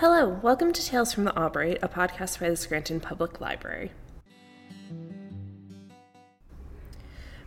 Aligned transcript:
Hello, 0.00 0.40
welcome 0.42 0.72
to 0.72 0.82
Tales 0.82 1.12
from 1.12 1.24
the 1.24 1.38
Albright, 1.38 1.76
a 1.82 1.88
podcast 1.88 2.40
by 2.40 2.48
the 2.48 2.56
Scranton 2.56 3.00
Public 3.00 3.38
Library. 3.38 3.92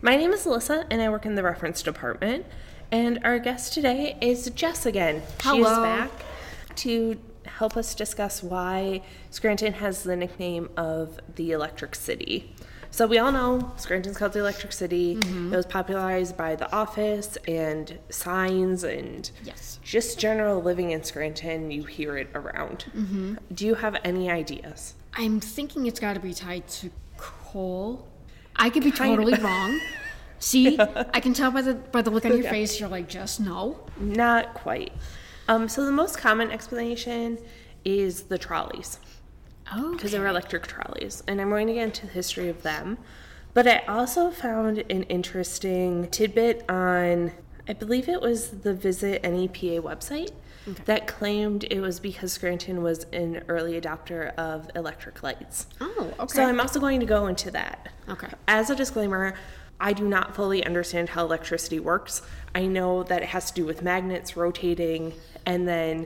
My 0.03 0.15
name 0.15 0.33
is 0.33 0.45
Alyssa, 0.45 0.85
and 0.91 1.01
I 1.01 1.09
work 1.09 1.25
in 1.25 1.33
the 1.33 1.41
reference 1.41 1.81
department. 1.81 2.45
And 2.91 3.19
our 3.23 3.39
guest 3.39 3.73
today 3.73 4.19
is 4.21 4.51
Jess 4.51 4.85
again. 4.85 5.23
She 5.41 5.49
is 5.49 5.67
Hello. 5.67 5.81
back 5.81 6.11
to 6.75 7.19
help 7.47 7.75
us 7.75 7.95
discuss 7.95 8.43
why 8.43 9.01
Scranton 9.31 9.73
has 9.73 10.03
the 10.03 10.15
nickname 10.15 10.69
of 10.77 11.19
the 11.33 11.53
Electric 11.53 11.95
City. 11.95 12.53
So 12.93 13.07
we 13.07 13.17
all 13.17 13.31
know 13.31 13.71
Scranton's 13.75 14.17
called 14.19 14.33
the 14.33 14.39
Electric 14.41 14.71
City. 14.71 15.15
Mm-hmm. 15.15 15.51
It 15.51 15.57
was 15.57 15.65
popularized 15.65 16.37
by 16.37 16.55
The 16.55 16.71
Office 16.71 17.39
and 17.47 17.97
signs 18.09 18.83
and 18.83 19.31
Yes. 19.43 19.79
just 19.83 20.19
general 20.19 20.61
living 20.61 20.91
in 20.91 21.03
Scranton. 21.03 21.71
You 21.71 21.85
hear 21.85 22.17
it 22.17 22.29
around. 22.35 22.85
Mm-hmm. 22.95 23.35
Do 23.51 23.65
you 23.65 23.73
have 23.73 23.97
any 24.03 24.29
ideas? 24.29 24.93
I'm 25.15 25.39
thinking 25.39 25.87
it's 25.87 25.99
got 25.99 26.13
to 26.13 26.19
be 26.19 26.35
tied 26.35 26.67
to 26.67 26.91
coal. 27.17 28.07
I 28.55 28.69
could 28.69 28.83
be 28.83 28.91
Kind 28.91 29.15
totally 29.15 29.33
of. 29.33 29.43
wrong. 29.43 29.81
See, 30.37 30.77
I 30.79 31.19
can 31.19 31.33
tell 31.33 31.49
by 31.49 31.63
the 31.63 31.73
by 31.73 32.03
the 32.03 32.11
look 32.11 32.25
on 32.25 32.31
your 32.33 32.41
Yeah. 32.43 32.51
face. 32.51 32.79
You're 32.79 32.89
like, 32.89 33.09
just 33.09 33.39
no. 33.39 33.79
Not 33.97 34.53
quite. 34.53 34.93
Um, 35.47 35.67
so 35.67 35.83
the 35.83 35.91
most 35.91 36.19
common 36.19 36.51
explanation 36.51 37.39
is 37.83 38.23
the 38.23 38.37
trolleys. 38.37 38.99
Because 39.91 40.11
they 40.11 40.19
were 40.19 40.27
electric 40.27 40.67
trolleys. 40.67 41.23
And 41.27 41.39
I'm 41.41 41.49
going 41.49 41.67
to 41.67 41.73
get 41.73 41.83
into 41.83 42.05
the 42.05 42.13
history 42.13 42.49
of 42.49 42.63
them. 42.63 42.97
But 43.53 43.67
I 43.67 43.79
also 43.87 44.31
found 44.31 44.79
an 44.89 45.03
interesting 45.03 46.09
tidbit 46.09 46.69
on, 46.69 47.31
I 47.67 47.73
believe 47.73 48.09
it 48.09 48.21
was 48.21 48.49
the 48.61 48.73
Visit 48.73 49.23
NEPA 49.23 49.81
website, 49.81 50.31
that 50.85 51.07
claimed 51.07 51.65
it 51.65 51.81
was 51.81 51.99
because 51.99 52.31
Scranton 52.31 52.81
was 52.81 53.05
an 53.11 53.43
early 53.49 53.79
adopter 53.79 54.33
of 54.35 54.69
electric 54.75 55.21
lights. 55.21 55.67
Oh, 55.81 56.13
okay. 56.19 56.35
So 56.35 56.45
I'm 56.45 56.59
also 56.59 56.79
going 56.79 57.01
to 57.01 57.05
go 57.05 57.27
into 57.27 57.51
that. 57.51 57.89
Okay. 58.07 58.29
As 58.47 58.69
a 58.69 58.75
disclaimer, 58.75 59.35
I 59.79 59.91
do 59.91 60.07
not 60.07 60.35
fully 60.35 60.65
understand 60.65 61.09
how 61.09 61.25
electricity 61.25 61.79
works. 61.79 62.21
I 62.55 62.65
know 62.65 63.03
that 63.03 63.21
it 63.21 63.29
has 63.29 63.51
to 63.51 63.53
do 63.53 63.65
with 63.65 63.81
magnets 63.81 64.37
rotating 64.37 65.13
and 65.45 65.67
then 65.67 66.05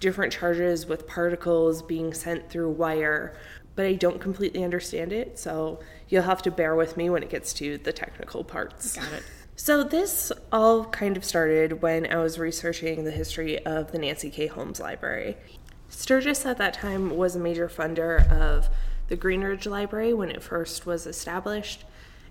different 0.00 0.32
charges 0.32 0.86
with 0.86 1.06
particles 1.06 1.82
being 1.82 2.14
sent 2.14 2.50
through 2.50 2.70
wire, 2.70 3.36
but 3.74 3.86
I 3.86 3.94
don't 3.94 4.20
completely 4.20 4.64
understand 4.64 5.12
it. 5.12 5.38
So 5.38 5.80
you'll 6.08 6.22
have 6.22 6.42
to 6.42 6.50
bear 6.50 6.74
with 6.74 6.96
me 6.96 7.10
when 7.10 7.22
it 7.22 7.30
gets 7.30 7.52
to 7.54 7.78
the 7.78 7.92
technical 7.92 8.44
parts. 8.44 8.96
Got 8.96 9.12
it. 9.12 9.22
So 9.56 9.82
this 9.82 10.30
all 10.52 10.84
kind 10.84 11.16
of 11.16 11.24
started 11.24 11.82
when 11.82 12.06
I 12.12 12.16
was 12.16 12.38
researching 12.38 13.04
the 13.04 13.10
history 13.10 13.64
of 13.66 13.90
the 13.90 13.98
Nancy 13.98 14.30
Kay 14.30 14.46
Holmes 14.46 14.78
Library. 14.78 15.36
Sturges 15.88 16.46
at 16.46 16.58
that 16.58 16.74
time 16.74 17.16
was 17.16 17.34
a 17.34 17.40
major 17.40 17.68
funder 17.68 18.30
of 18.30 18.68
the 19.08 19.16
Greenridge 19.16 19.68
Library 19.68 20.12
when 20.12 20.30
it 20.30 20.42
first 20.42 20.86
was 20.86 21.06
established 21.06 21.84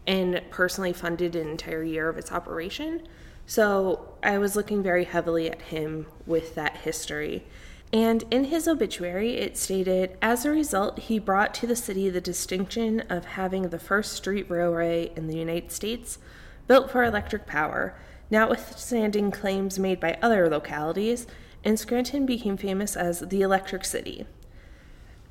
and 0.06 0.42
personally 0.52 0.94
funded 0.94 1.36
an 1.36 1.50
entire 1.50 1.84
year 1.84 2.08
of 2.08 2.18
its 2.18 2.32
operation. 2.32 3.06
So 3.50 4.10
I 4.22 4.38
was 4.38 4.58
looking 4.58 4.84
very 4.84 5.06
heavily 5.06 5.50
at 5.50 5.62
him 5.64 6.06
with 6.26 6.54
that 6.56 6.78
history. 6.78 7.46
And 7.94 8.26
in 8.30 8.46
his 8.46 8.68
obituary, 8.68 9.38
it 9.38 9.58
stated, 9.58 10.18
as 10.22 10.44
a 10.44 10.52
result, 10.52 11.00
he 11.00 11.18
brought 11.18 11.54
to 11.56 11.68
the 11.68 11.76
city 11.76 12.10
the 12.10 12.20
distinction 12.20 13.00
of 13.10 13.24
having 13.24 13.70
the 13.70 13.80
first 13.80 14.12
street 14.12 14.52
railway 14.52 15.14
in 15.16 15.28
the 15.28 15.38
United 15.38 15.72
States 15.72 16.20
built 16.68 16.92
for 16.92 17.06
electric 17.06 17.48
power, 17.48 17.98
notwithstanding 18.30 19.32
claims 19.32 19.80
made 19.80 20.02
by 20.02 20.18
other 20.22 20.50
localities, 20.50 21.26
and 21.64 21.80
Scranton 21.80 22.26
became 22.26 22.58
famous 22.58 22.98
as 22.98 23.22
the 23.22 23.42
Electric 23.42 23.86
City. 23.86 24.28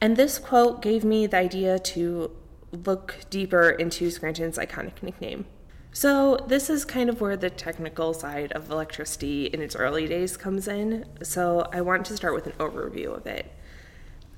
And 0.01 0.17
this 0.17 0.39
quote 0.39 0.81
gave 0.81 1.05
me 1.05 1.27
the 1.27 1.37
idea 1.37 1.79
to 1.79 2.31
look 2.73 3.27
deeper 3.29 3.69
into 3.69 4.11
Scranton's 4.11 4.57
iconic 4.57 5.03
nickname. 5.03 5.45
So, 5.97 6.37
this 6.47 6.69
is 6.69 6.85
kind 6.85 7.09
of 7.09 7.23
where 7.23 7.39
the 7.39 7.49
technical 7.49 8.13
side 8.13 8.53
of 8.53 8.71
electricity 8.71 9.47
in 9.47 9.63
its 9.63 9.75
early 9.75 10.07
days 10.07 10.37
comes 10.37 10.69
in. 10.69 11.07
So, 11.23 11.71
I 11.73 11.81
want 11.81 12.05
to 12.05 12.17
start 12.19 12.35
with 12.35 12.47
an 12.47 12.53
overview 12.59 13.17
of 13.17 13.27
it. 13.27 13.51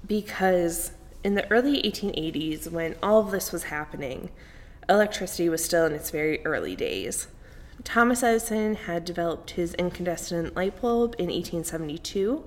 Because 0.07 0.93
in 1.25 1.35
the 1.35 1.51
early 1.51 1.83
1880s, 1.83 2.71
when 2.71 2.95
all 3.03 3.19
of 3.19 3.33
this 3.33 3.51
was 3.51 3.65
happening, 3.65 4.31
electricity 4.89 5.49
was 5.49 5.65
still 5.65 5.85
in 5.85 5.95
its 5.95 6.11
very 6.11 6.47
early 6.47 6.77
days. 6.77 7.27
Thomas 7.83 8.23
Edison 8.23 8.77
had 8.77 9.05
developed 9.05 9.51
his 9.51 9.75
incandescent 9.75 10.55
light 10.55 10.81
bulb 10.81 11.17
in 11.19 11.27
1872 11.27 12.45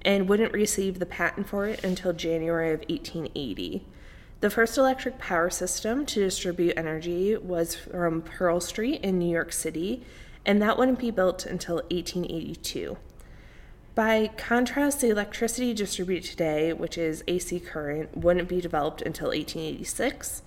and 0.00 0.30
wouldn't 0.30 0.54
receive 0.54 0.98
the 0.98 1.04
patent 1.04 1.46
for 1.46 1.66
it 1.66 1.84
until 1.84 2.14
January 2.14 2.72
of 2.72 2.80
1880. 2.88 3.84
The 4.40 4.50
first 4.50 4.76
electric 4.76 5.18
power 5.18 5.48
system 5.48 6.04
to 6.06 6.20
distribute 6.20 6.74
energy 6.76 7.36
was 7.36 7.74
from 7.74 8.20
Pearl 8.20 8.60
Street 8.60 9.00
in 9.00 9.18
New 9.18 9.30
York 9.30 9.50
City, 9.50 10.04
and 10.44 10.60
that 10.60 10.78
wouldn't 10.78 10.98
be 10.98 11.10
built 11.10 11.46
until 11.46 11.76
1882. 11.90 12.98
By 13.94 14.30
contrast, 14.36 15.00
the 15.00 15.08
electricity 15.08 15.72
distributed 15.72 16.28
today, 16.28 16.74
which 16.74 16.98
is 16.98 17.24
AC 17.26 17.60
current, 17.60 18.14
wouldn't 18.14 18.46
be 18.46 18.60
developed 18.60 19.00
until 19.00 19.28
1886, 19.28 20.42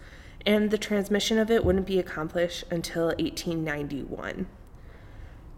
and 0.45 0.69
the 0.69 0.77
transmission 0.77 1.39
of 1.39 1.49
it 1.49 1.65
wouldn't 1.65 1.87
be 1.87 1.97
accomplished 1.97 2.65
until 2.69 3.07
1891. 3.07 4.45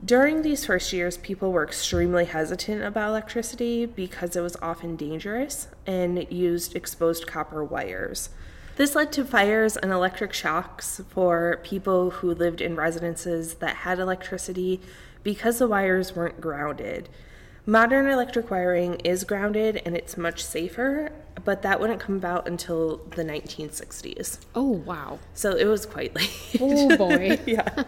During 0.03 0.41
these 0.41 0.66
first 0.66 0.91
years, 0.94 1.17
people 1.17 1.51
were 1.51 1.63
extremely 1.63 2.25
hesitant 2.25 2.84
about 2.84 3.09
electricity 3.09 3.85
because 3.85 4.35
it 4.35 4.41
was 4.41 4.57
often 4.59 4.95
dangerous 4.95 5.67
and 5.85 6.25
used 6.31 6.75
exposed 6.75 7.28
copper 7.28 7.63
wires. 7.63 8.29
This 8.78 8.95
led 8.95 9.11
to 9.11 9.23
fires 9.23 9.78
and 9.78 9.91
electric 9.91 10.34
shocks 10.34 11.01
for 11.09 11.59
people 11.61 12.09
who 12.09 12.34
lived 12.34 12.61
in 12.61 12.75
residences 12.75 13.56
that 13.56 13.78
had 13.78 14.00
electricity 14.00 14.81
because 15.22 15.59
the 15.59 15.67
wires 15.67 16.16
weren't 16.16 16.41
grounded. 16.41 17.07
Modern 17.67 18.07
electric 18.07 18.50
wiring 18.50 18.95
is 19.01 19.23
grounded 19.23 19.84
and 19.85 19.95
it's 19.95 20.17
much 20.17 20.44
safer, 20.44 21.11
but 21.45 21.61
that 21.61 21.79
wouldn't 21.79 22.00
come 22.00 22.16
about 22.16 22.47
until 22.47 23.01
the 23.16 23.23
1960s. 23.23 24.40
Oh, 24.56 24.72
wow. 24.72 25.19
So 25.35 25.51
it 25.56 25.66
was 25.66 25.85
quite 25.85 26.16
late. 26.16 26.57
Oh, 26.59 26.97
boy. 26.97 27.40
yeah. 27.45 27.84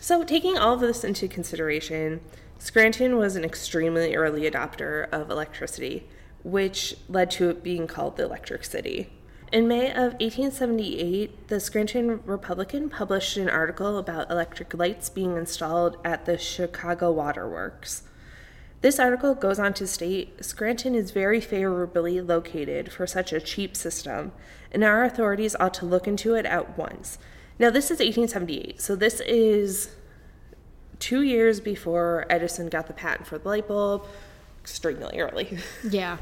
So, 0.00 0.22
taking 0.22 0.56
all 0.56 0.74
of 0.74 0.80
this 0.80 1.02
into 1.02 1.26
consideration, 1.26 2.20
Scranton 2.58 3.16
was 3.16 3.34
an 3.34 3.44
extremely 3.44 4.14
early 4.14 4.48
adopter 4.48 5.08
of 5.10 5.30
electricity, 5.30 6.06
which 6.44 6.96
led 7.08 7.30
to 7.32 7.50
it 7.50 7.62
being 7.62 7.86
called 7.86 8.16
the 8.16 8.24
Electric 8.24 8.64
City. 8.64 9.10
In 9.50 9.66
May 9.66 9.90
of 9.90 10.12
1878, 10.20 11.48
the 11.48 11.58
Scranton 11.58 12.22
Republican 12.24 12.90
published 12.90 13.36
an 13.36 13.48
article 13.48 13.98
about 13.98 14.30
electric 14.30 14.72
lights 14.74 15.08
being 15.08 15.36
installed 15.36 15.96
at 16.04 16.26
the 16.26 16.38
Chicago 16.38 17.10
Water 17.10 17.48
Works. 17.48 18.02
This 18.80 19.00
article 19.00 19.34
goes 19.34 19.58
on 19.58 19.74
to 19.74 19.86
state 19.86 20.44
Scranton 20.44 20.94
is 20.94 21.10
very 21.10 21.40
favorably 21.40 22.20
located 22.20 22.92
for 22.92 23.06
such 23.06 23.32
a 23.32 23.40
cheap 23.40 23.74
system, 23.74 24.30
and 24.70 24.84
our 24.84 25.02
authorities 25.02 25.56
ought 25.58 25.74
to 25.74 25.86
look 25.86 26.06
into 26.06 26.34
it 26.34 26.46
at 26.46 26.78
once. 26.78 27.18
Now, 27.58 27.70
this 27.70 27.86
is 27.86 27.98
1878, 27.98 28.80
so 28.80 28.94
this 28.94 29.20
is 29.20 29.90
two 30.98 31.22
years 31.22 31.60
before 31.60 32.24
Edison 32.30 32.68
got 32.68 32.86
the 32.86 32.92
patent 32.92 33.26
for 33.26 33.38
the 33.38 33.48
light 33.48 33.66
bulb, 33.66 34.06
extremely 34.62 35.18
early. 35.18 35.58
Yeah. 35.88 36.18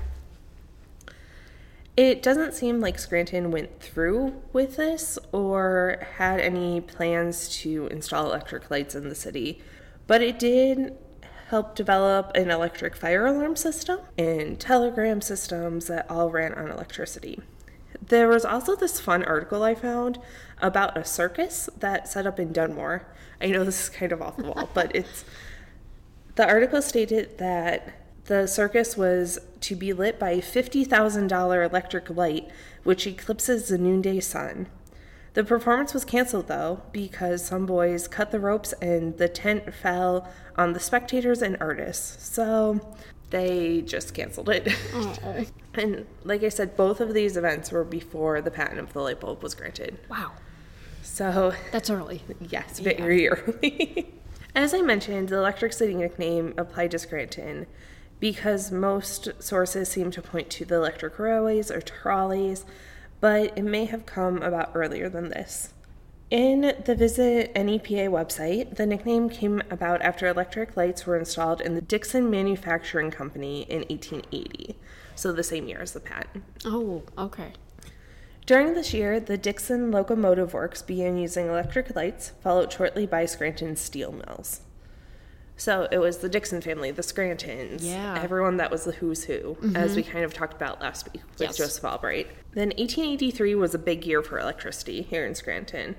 It 1.96 2.22
doesn't 2.22 2.52
seem 2.52 2.80
like 2.80 2.98
Scranton 2.98 3.50
went 3.50 3.80
through 3.80 4.34
with 4.52 4.76
this 4.76 5.18
or 5.32 6.06
had 6.16 6.40
any 6.40 6.82
plans 6.82 7.48
to 7.60 7.86
install 7.86 8.26
electric 8.26 8.70
lights 8.70 8.94
in 8.94 9.08
the 9.08 9.14
city, 9.14 9.62
but 10.06 10.20
it 10.20 10.38
did 10.38 10.94
help 11.48 11.74
develop 11.74 12.32
an 12.34 12.50
electric 12.50 12.96
fire 12.96 13.24
alarm 13.24 13.56
system 13.56 14.00
and 14.18 14.60
telegram 14.60 15.22
systems 15.22 15.86
that 15.86 16.10
all 16.10 16.28
ran 16.28 16.52
on 16.52 16.70
electricity. 16.70 17.40
There 18.00 18.28
was 18.28 18.44
also 18.44 18.76
this 18.76 19.00
fun 19.00 19.24
article 19.24 19.62
I 19.62 19.74
found 19.74 20.18
about 20.60 20.96
a 20.96 21.04
circus 21.04 21.68
that 21.78 22.08
set 22.08 22.26
up 22.26 22.38
in 22.38 22.52
Dunmore. 22.52 23.06
I 23.40 23.48
know 23.48 23.64
this 23.64 23.84
is 23.84 23.88
kind 23.88 24.12
of 24.12 24.22
off 24.22 24.36
the 24.36 24.44
wall, 24.44 24.68
but 24.74 24.90
it's 24.94 25.24
the 26.36 26.46
article 26.46 26.82
stated 26.82 27.38
that 27.38 27.94
the 28.26 28.46
circus 28.46 28.96
was 28.96 29.38
to 29.60 29.76
be 29.76 29.92
lit 29.92 30.18
by 30.18 30.30
a 30.30 30.42
$50,000 30.42 31.68
electric 31.68 32.10
light, 32.10 32.48
which 32.82 33.06
eclipses 33.06 33.68
the 33.68 33.78
noonday 33.78 34.20
sun. 34.20 34.66
The 35.34 35.44
performance 35.44 35.92
was 35.92 36.04
canceled, 36.04 36.48
though, 36.48 36.82
because 36.92 37.44
some 37.44 37.66
boys 37.66 38.08
cut 38.08 38.30
the 38.30 38.40
ropes 38.40 38.72
and 38.80 39.16
the 39.18 39.28
tent 39.28 39.74
fell 39.74 40.28
on 40.56 40.72
the 40.72 40.80
spectators 40.80 41.42
and 41.42 41.56
artists. 41.60 42.26
So 42.26 42.96
they 43.30 43.82
just 43.82 44.14
canceled 44.14 44.48
it. 44.48 44.68
Oh, 44.94 45.44
and 45.74 46.06
like 46.24 46.42
I 46.42 46.48
said, 46.48 46.76
both 46.76 47.00
of 47.00 47.14
these 47.14 47.36
events 47.36 47.72
were 47.72 47.84
before 47.84 48.40
the 48.40 48.50
patent 48.50 48.80
of 48.80 48.92
the 48.92 49.00
light 49.00 49.20
bulb 49.20 49.42
was 49.42 49.54
granted. 49.54 49.98
wow. 50.08 50.32
So 51.02 51.54
That's 51.72 51.88
early. 51.88 52.22
Yes, 52.40 52.78
very 52.80 53.28
early. 53.28 54.12
As 54.54 54.74
I 54.74 54.82
mentioned, 54.82 55.28
the 55.28 55.36
Electric 55.36 55.72
City 55.72 55.94
nickname 55.94 56.52
applied 56.58 56.90
to 56.90 56.98
Scranton 56.98 57.66
because 58.20 58.70
most 58.72 59.28
sources 59.38 59.88
seem 59.88 60.10
to 60.10 60.20
point 60.22 60.50
to 60.50 60.64
the 60.64 60.74
electric 60.74 61.18
railways 61.18 61.70
or 61.70 61.80
trolleys, 61.80 62.64
but 63.20 63.56
it 63.56 63.62
may 63.62 63.84
have 63.86 64.04
come 64.04 64.42
about 64.42 64.72
earlier 64.74 65.08
than 65.08 65.28
this. 65.28 65.72
In 66.28 66.74
the 66.84 66.96
Visit 66.96 67.54
NEPA 67.54 68.10
website, 68.10 68.74
the 68.74 68.84
nickname 68.84 69.28
came 69.28 69.62
about 69.70 70.02
after 70.02 70.26
electric 70.26 70.76
lights 70.76 71.06
were 71.06 71.16
installed 71.16 71.60
in 71.60 71.76
the 71.76 71.80
Dickson 71.80 72.28
Manufacturing 72.28 73.12
Company 73.12 73.62
in 73.62 73.82
1880, 73.82 74.76
so 75.14 75.30
the 75.30 75.44
same 75.44 75.68
year 75.68 75.80
as 75.80 75.92
the 75.92 76.00
patent. 76.00 76.42
Oh, 76.64 77.04
okay. 77.16 77.52
During 78.44 78.74
this 78.74 78.92
year, 78.92 79.20
the 79.20 79.38
Dickson 79.38 79.92
Locomotive 79.92 80.52
Works 80.52 80.82
began 80.82 81.16
using 81.16 81.46
electric 81.46 81.94
lights, 81.94 82.32
followed 82.42 82.72
shortly 82.72 83.06
by 83.06 83.24
Scranton 83.24 83.76
steel 83.76 84.10
mills. 84.10 84.62
So 85.56 85.88
it 85.90 85.98
was 85.98 86.18
the 86.18 86.28
Dickson 86.28 86.60
family, 86.60 86.90
the 86.90 87.02
Scrantons, 87.02 87.84
Yeah. 87.84 88.20
everyone 88.20 88.56
that 88.58 88.70
was 88.70 88.84
the 88.84 88.92
who's 88.92 89.24
who, 89.24 89.56
as 89.74 89.94
we 89.94 90.02
mm-hmm. 90.02 90.12
kind 90.12 90.24
of 90.24 90.34
talked 90.34 90.54
about 90.54 90.80
last 90.80 91.10
week 91.12 91.22
with 91.24 91.40
Yes. 91.40 91.56
Joseph 91.56 91.84
Albright. 91.84 92.28
Then 92.52 92.68
1883 92.70 93.54
was 93.54 93.74
a 93.74 93.78
big 93.78 94.04
year 94.04 94.22
for 94.22 94.38
electricity 94.38 95.02
here 95.02 95.24
in 95.24 95.34
Scranton. 95.34 95.96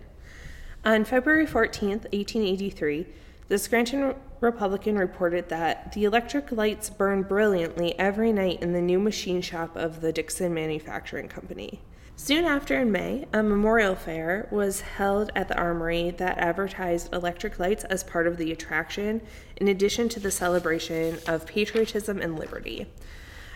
On 0.87 1.03
February 1.03 1.45
14, 1.45 1.89
1883, 1.89 3.07
the 3.49 3.57
Scranton 3.57 4.15
Republican 4.39 4.97
reported 4.97 5.49
that 5.49 5.91
the 5.91 6.05
electric 6.05 6.49
lights 6.49 6.89
burned 6.89 7.27
brilliantly 7.27 7.99
every 7.99 8.31
night 8.31 8.61
in 8.61 8.71
the 8.71 8.79
new 8.79 8.97
machine 8.97 9.41
shop 9.41 9.75
of 9.75 9.99
the 9.99 10.13
Dickson 10.13 10.53
Manufacturing 10.53 11.27
Company. 11.27 11.81
Soon 12.15 12.45
after, 12.45 12.79
in 12.79 12.89
May, 12.89 13.27
a 13.33 13.43
memorial 13.43 13.95
fair 13.95 14.47
was 14.49 14.79
held 14.79 15.29
at 15.35 15.49
the 15.49 15.57
Armory 15.57 16.11
that 16.11 16.37
advertised 16.37 17.13
electric 17.13 17.59
lights 17.59 17.83
as 17.83 18.05
part 18.05 18.25
of 18.25 18.37
the 18.37 18.53
attraction, 18.53 19.19
in 19.57 19.67
addition 19.67 20.07
to 20.07 20.21
the 20.21 20.31
celebration 20.31 21.19
of 21.27 21.45
patriotism 21.45 22.21
and 22.21 22.39
liberty. 22.39 22.87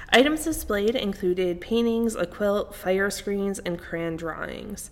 Items 0.10 0.44
displayed 0.44 0.96
included 0.96 1.62
paintings, 1.62 2.14
a 2.14 2.26
quilt, 2.26 2.76
fire 2.76 3.10
screens, 3.10 3.58
and 3.60 3.80
crayon 3.80 4.18
drawings. 4.18 4.92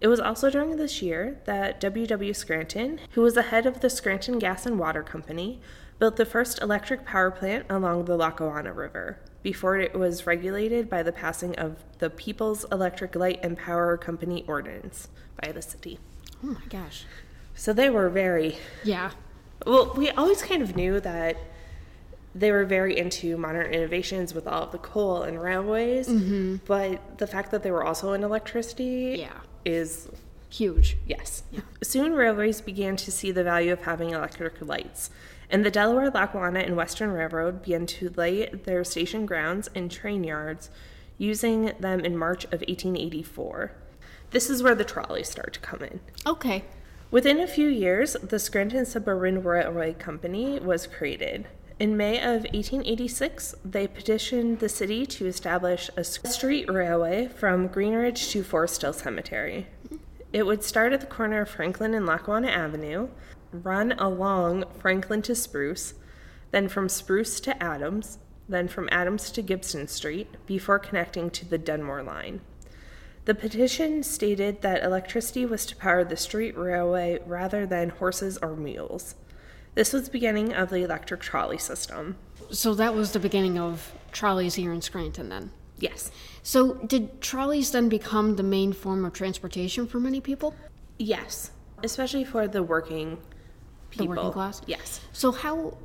It 0.00 0.08
was 0.08 0.20
also 0.20 0.48
during 0.50 0.76
this 0.76 1.02
year 1.02 1.40
that 1.44 1.80
W.W. 1.80 2.32
Scranton, 2.32 3.00
who 3.12 3.22
was 3.22 3.34
the 3.34 3.42
head 3.42 3.66
of 3.66 3.80
the 3.80 3.90
Scranton 3.90 4.38
Gas 4.38 4.64
and 4.64 4.78
Water 4.78 5.02
Company, 5.02 5.60
built 5.98 6.16
the 6.16 6.24
first 6.24 6.62
electric 6.62 7.04
power 7.04 7.30
plant 7.30 7.66
along 7.68 8.04
the 8.04 8.16
Lackawanna 8.16 8.72
River 8.72 9.18
before 9.42 9.76
it 9.78 9.94
was 9.94 10.26
regulated 10.26 10.88
by 10.88 11.02
the 11.02 11.12
passing 11.12 11.56
of 11.56 11.84
the 11.98 12.10
People's 12.10 12.64
Electric 12.70 13.14
Light 13.16 13.40
and 13.42 13.56
Power 13.56 13.96
Company 13.96 14.44
Ordinance 14.46 15.08
by 15.42 15.52
the 15.52 15.62
city. 15.62 15.98
Oh 16.44 16.48
my 16.48 16.66
gosh. 16.68 17.04
So 17.54 17.72
they 17.72 17.90
were 17.90 18.08
very 18.08 18.56
Yeah. 18.84 19.10
well, 19.66 19.92
we 19.96 20.10
always 20.10 20.42
kind 20.42 20.62
of 20.62 20.76
knew 20.76 21.00
that 21.00 21.36
they 22.34 22.52
were 22.52 22.64
very 22.64 22.96
into 22.96 23.36
modern 23.36 23.72
innovations 23.72 24.32
with 24.34 24.46
all 24.46 24.62
of 24.64 24.70
the 24.72 24.78
coal 24.78 25.22
and 25.22 25.42
railways, 25.42 26.08
mm-hmm. 26.08 26.56
but 26.66 27.18
the 27.18 27.26
fact 27.26 27.50
that 27.50 27.64
they 27.64 27.70
were 27.72 27.84
also 27.84 28.12
in 28.12 28.22
electricity 28.22 29.16
Yeah. 29.18 29.32
Is 29.68 30.08
Huge. 30.50 30.96
yes. 31.06 31.42
Soon 31.82 32.14
railways 32.14 32.62
began 32.62 32.96
to 32.96 33.12
see 33.12 33.30
the 33.30 33.44
value 33.44 33.70
of 33.72 33.82
having 33.82 34.10
electric 34.10 34.60
lights, 34.62 35.10
and 35.50 35.62
the 35.64 35.70
Delaware, 35.70 36.10
Lackawanna, 36.10 36.60
and 36.60 36.74
Western 36.74 37.10
Railroad 37.10 37.62
began 37.62 37.84
to 37.86 38.08
light 38.16 38.64
their 38.64 38.82
station 38.82 39.26
grounds 39.26 39.68
and 39.74 39.90
train 39.90 40.24
yards 40.24 40.70
using 41.18 41.72
them 41.80 42.00
in 42.00 42.16
March 42.16 42.44
of 42.46 42.60
1884. 42.62 43.72
This 44.30 44.48
is 44.48 44.62
where 44.62 44.74
the 44.74 44.84
trolleys 44.84 45.28
start 45.28 45.52
to 45.54 45.60
come 45.60 45.82
in. 45.82 46.00
Okay. 46.26 46.64
Within 47.10 47.40
a 47.40 47.46
few 47.46 47.68
years, 47.68 48.14
the 48.22 48.38
Scranton 48.38 48.86
Suburban 48.86 49.42
Railway 49.42 49.94
Company 49.94 50.58
was 50.60 50.86
created. 50.86 51.46
In 51.78 51.96
May 51.96 52.18
of 52.18 52.42
1886, 52.42 53.54
they 53.64 53.86
petitioned 53.86 54.58
the 54.58 54.68
city 54.68 55.06
to 55.06 55.26
establish 55.26 55.88
a 55.96 56.02
street 56.02 56.68
railway 56.68 57.28
from 57.28 57.68
Greenridge 57.68 58.32
to 58.32 58.42
Forest 58.42 58.82
Hill 58.82 58.92
Cemetery. 58.92 59.68
It 60.32 60.44
would 60.44 60.64
start 60.64 60.92
at 60.92 61.00
the 61.00 61.06
corner 61.06 61.42
of 61.42 61.48
Franklin 61.48 61.94
and 61.94 62.04
Lackawanna 62.04 62.48
Avenue, 62.48 63.10
run 63.52 63.92
along 63.92 64.64
Franklin 64.80 65.22
to 65.22 65.36
Spruce, 65.36 65.94
then 66.50 66.68
from 66.68 66.88
Spruce 66.88 67.38
to 67.40 67.62
Adams, 67.62 68.18
then 68.48 68.66
from 68.66 68.88
Adams 68.90 69.30
to 69.30 69.40
Gibson 69.40 69.86
Street, 69.86 70.34
before 70.46 70.80
connecting 70.80 71.30
to 71.30 71.44
the 71.44 71.58
Dunmore 71.58 72.02
line. 72.02 72.40
The 73.24 73.36
petition 73.36 74.02
stated 74.02 74.62
that 74.62 74.82
electricity 74.82 75.46
was 75.46 75.64
to 75.66 75.76
power 75.76 76.02
the 76.02 76.16
street 76.16 76.58
railway 76.58 77.20
rather 77.24 77.66
than 77.66 77.90
horses 77.90 78.36
or 78.38 78.56
mules. 78.56 79.14
This 79.78 79.92
was 79.92 80.06
the 80.06 80.10
beginning 80.10 80.54
of 80.54 80.70
the 80.70 80.78
electric 80.82 81.20
trolley 81.20 81.56
system. 81.56 82.16
So 82.50 82.74
that 82.74 82.94
was 82.96 83.12
the 83.12 83.20
beginning 83.20 83.60
of 83.60 83.92
trolleys 84.10 84.56
here 84.56 84.72
in 84.72 84.82
Scranton 84.82 85.28
then. 85.28 85.52
Yes. 85.78 86.10
So 86.42 86.74
did 86.74 87.20
trolleys 87.20 87.70
then 87.70 87.88
become 87.88 88.34
the 88.34 88.42
main 88.42 88.72
form 88.72 89.04
of 89.04 89.12
transportation 89.12 89.86
for 89.86 90.00
many 90.00 90.20
people? 90.20 90.56
Yes. 90.98 91.52
Especially 91.84 92.24
for 92.24 92.48
the 92.48 92.60
working 92.60 93.18
The 93.92 93.98
people. 93.98 94.08
working 94.16 94.32
class? 94.32 94.62
Yes. 94.66 95.00
So 95.12 95.30
how 95.30 95.78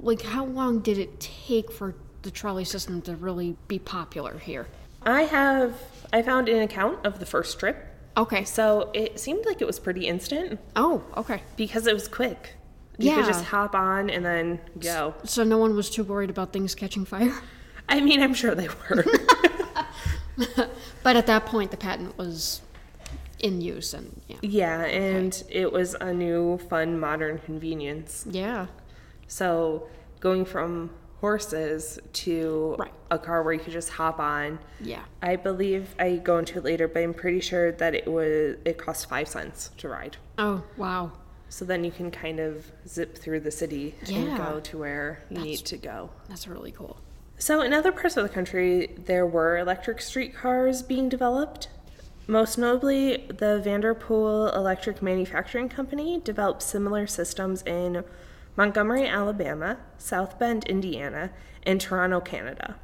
like 0.00 0.20
how 0.20 0.44
long 0.44 0.80
did 0.80 0.98
it 0.98 1.18
take 1.18 1.72
for 1.72 1.94
the 2.20 2.30
trolley 2.30 2.66
system 2.66 3.00
to 3.08 3.16
really 3.16 3.56
be 3.68 3.78
popular 3.78 4.36
here? 4.36 4.66
I 5.00 5.22
have 5.22 5.72
I 6.12 6.20
found 6.20 6.50
an 6.50 6.60
account 6.60 7.06
of 7.06 7.18
the 7.18 7.24
first 7.24 7.58
trip. 7.58 7.86
Okay. 8.18 8.44
So 8.44 8.90
it 8.92 9.18
seemed 9.18 9.46
like 9.46 9.62
it 9.62 9.66
was 9.66 9.78
pretty 9.78 10.06
instant 10.06 10.60
Oh, 10.76 11.02
okay. 11.16 11.40
because 11.56 11.86
it 11.86 11.94
was 11.94 12.06
quick. 12.06 12.56
You 13.00 13.10
Yeah. 13.10 13.16
could 13.16 13.26
just 13.26 13.44
hop 13.46 13.74
on 13.74 14.10
and 14.10 14.24
then 14.24 14.60
go. 14.78 15.14
So 15.24 15.42
no 15.44 15.58
one 15.58 15.74
was 15.74 15.88
too 15.90 16.04
worried 16.04 16.30
about 16.30 16.52
things 16.52 16.74
catching 16.74 17.04
fire? 17.04 17.34
I 17.88 18.00
mean, 18.00 18.22
I'm 18.22 18.34
sure 18.34 18.54
they 18.54 18.68
were. 18.68 19.04
But 21.02 21.16
at 21.16 21.26
that 21.26 21.46
point 21.46 21.70
the 21.70 21.76
patent 21.76 22.16
was 22.16 22.60
in 23.40 23.60
use 23.60 23.94
and 23.94 24.20
yeah. 24.28 24.36
yeah, 24.42 24.84
and 24.84 25.42
it 25.50 25.72
was 25.72 25.94
a 26.00 26.12
new, 26.12 26.58
fun, 26.68 26.98
modern 27.00 27.38
convenience. 27.38 28.26
Yeah. 28.30 28.66
So 29.26 29.88
going 30.20 30.44
from 30.44 30.90
horses 31.20 31.98
to 32.14 32.76
Right. 32.78 32.92
a 33.10 33.18
car 33.18 33.42
where 33.42 33.52
you 33.52 33.60
could 33.60 33.72
just 33.72 33.90
hop 33.90 34.18
on. 34.18 34.58
Yeah. 34.80 35.02
I 35.22 35.36
believe 35.36 35.94
I 35.98 36.16
go 36.16 36.38
into 36.38 36.58
it 36.58 36.64
later, 36.64 36.88
but 36.88 37.02
I'm 37.02 37.12
pretty 37.14 37.40
sure 37.40 37.72
that 37.72 37.94
it 37.94 38.06
was 38.06 38.56
it 38.64 38.78
cost 38.78 39.08
five 39.08 39.28
cents 39.28 39.70
to 39.78 39.88
ride. 39.88 40.16
Oh, 40.38 40.62
wow. 40.78 41.12
So 41.50 41.64
then 41.64 41.84
you 41.84 41.90
can 41.90 42.10
kind 42.10 42.38
of 42.38 42.70
zip 42.86 43.18
through 43.18 43.40
the 43.40 43.50
city 43.50 43.94
and 44.08 44.36
go 44.36 44.60
to 44.60 44.78
where 44.78 45.18
you 45.28 45.36
That's- 45.36 45.44
need 45.44 45.66
to 45.66 45.76
go. 45.76 46.10
That's 46.28 46.46
really 46.48 46.70
cool. 46.72 46.96
So 47.38 47.60
in 47.60 47.72
other 47.72 47.90
parts 47.90 48.16
of 48.16 48.22
the 48.22 48.28
country, 48.28 48.94
there 48.96 49.26
were 49.26 49.58
electric 49.58 50.00
streetcars 50.00 50.82
being 50.82 51.08
developed. 51.08 51.68
Most 52.26 52.56
notably, 52.56 53.26
the 53.28 53.60
Van 53.64 53.82
Depoele 53.82 54.54
Electric 54.54 55.02
Manufacturing 55.02 55.68
Company 55.68 56.20
developed 56.22 56.62
similar 56.62 57.06
systems 57.06 57.62
in 57.62 58.04
Montgomery, 58.56 59.06
Alabama, 59.08 59.78
South 59.98 60.38
Bend, 60.38 60.64
Indiana, 60.66 61.30
and 61.64 61.80
Toronto, 61.80 62.20
Canada. 62.20 62.76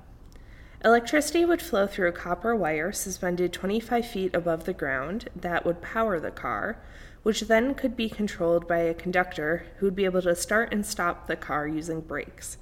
Electricity 0.84 1.44
would 1.44 1.62
flow 1.62 1.86
through 1.86 2.08
a 2.08 2.12
copper 2.12 2.56
wire 2.56 2.92
suspended 2.92 3.52
25 3.52 4.06
feet 4.06 4.34
above 4.34 4.64
the 4.64 4.72
ground 4.72 5.28
that 5.36 5.64
would 5.64 5.82
power 5.82 6.18
the 6.18 6.30
car, 6.30 6.78
which 7.26 7.40
then 7.40 7.74
could 7.74 7.96
be 7.96 8.08
controlled 8.08 8.68
by 8.68 8.78
a 8.78 8.94
conductor 8.94 9.66
who 9.78 9.86
would 9.86 9.96
be 9.96 10.04
able 10.04 10.22
to 10.22 10.32
start 10.36 10.72
and 10.72 10.86
stop 10.86 11.26
the 11.26 11.34
car 11.34 11.66
using 11.66 12.00
brakes. 12.00 12.56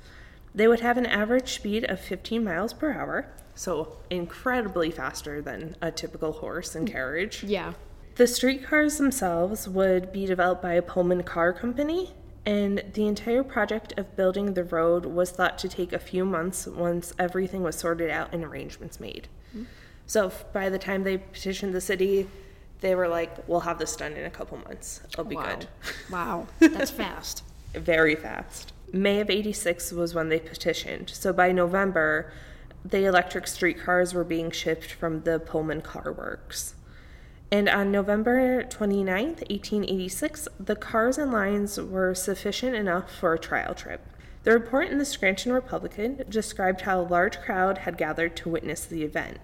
They 0.55 0.67
would 0.67 0.81
have 0.81 0.97
an 0.97 1.05
average 1.05 1.53
speed 1.53 1.85
of 1.85 2.01
15 2.01 2.43
miles 2.43 2.73
per 2.73 2.91
hour, 2.95 3.31
so 3.55 3.99
incredibly 4.09 4.91
faster 4.91 5.43
than 5.43 5.77
a 5.83 5.91
typical 5.91 6.33
horse 6.33 6.75
and 6.75 6.91
carriage. 6.91 7.45
Yeah. 7.45 7.75
The 8.15 8.27
streetcars 8.27 8.97
themselves 8.97 9.69
would 9.69 10.11
be 10.15 10.25
developed 10.25 10.63
by 10.63 10.73
a 10.73 10.81
Pullman 10.81 11.25
car 11.25 11.53
company, 11.53 12.15
and 12.47 12.83
the 12.95 13.07
entire 13.07 13.45
project 13.45 13.93
of 13.99 14.17
building 14.17 14.55
the 14.55 14.65
road 14.65 15.05
was 15.05 15.31
thought 15.31 15.59
to 15.59 15.69
take 15.69 15.93
a 15.93 15.99
few 15.99 16.25
months 16.25 16.67
once 16.67 17.13
everything 17.19 17.63
was 17.63 17.77
sorted 17.77 18.09
out 18.09 18.33
and 18.33 18.43
arrangements 18.43 18.99
made. 18.99 19.29
Mm. 19.55 19.67
So 20.07 20.33
by 20.55 20.71
the 20.71 20.79
time 20.79 21.05
they 21.05 21.19
petitioned 21.19 21.75
the 21.75 21.83
city, 21.83 22.29
they 22.81 22.95
were 22.95 23.09
like, 23.09 23.49
"We'll 23.49 23.61
have 23.61 23.79
this 23.79 23.97
done 23.97 24.13
in 24.13 24.25
a 24.25 24.31
couple 24.31 24.59
months. 24.59 25.01
It'll 25.05 25.25
be 25.25 25.37
wow. 25.37 25.57
good." 25.57 25.69
Wow. 26.11 26.47
That's 26.59 26.91
fast. 27.03 27.43
very 27.73 28.15
fast. 28.15 28.73
May 28.93 29.21
of 29.21 29.31
86 29.31 29.93
was 29.93 30.15
when 30.15 30.29
they 30.29 30.39
petitioned. 30.39 31.11
So 31.11 31.33
by 31.33 31.51
November, 31.51 32.33
the 32.85 33.05
electric 33.07 33.47
streetcars 33.47 34.15
were 34.15 34.25
being 34.25 34.51
shipped 34.51 34.93
from 34.93 35.23
the 35.23 35.41
Pullman 35.41 35.81
Car 35.81 36.13
Works. 36.13 36.75
And 37.51 37.69
on 37.69 37.91
November 37.91 38.63
29th, 38.65 39.49
1886, 39.49 40.49
the 40.59 40.77
cars 40.77 41.19
and 41.19 41.33
lines 41.33 41.81
were 41.81 42.15
sufficient 42.15 42.75
enough 42.75 43.11
for 43.15 43.33
a 43.33 43.39
trial 43.39 43.75
trip. 43.75 44.07
The 44.43 44.53
report 44.53 44.91
in 44.91 44.99
the 44.99 45.05
Scranton 45.05 45.53
Republican 45.53 46.25
described 46.29 46.83
how 46.83 47.01
a 47.01 47.03
large 47.03 47.41
crowd 47.41 47.79
had 47.79 47.97
gathered 47.97 48.37
to 48.37 48.51
witness 48.51 48.85
the 48.85 49.03
event 49.03 49.39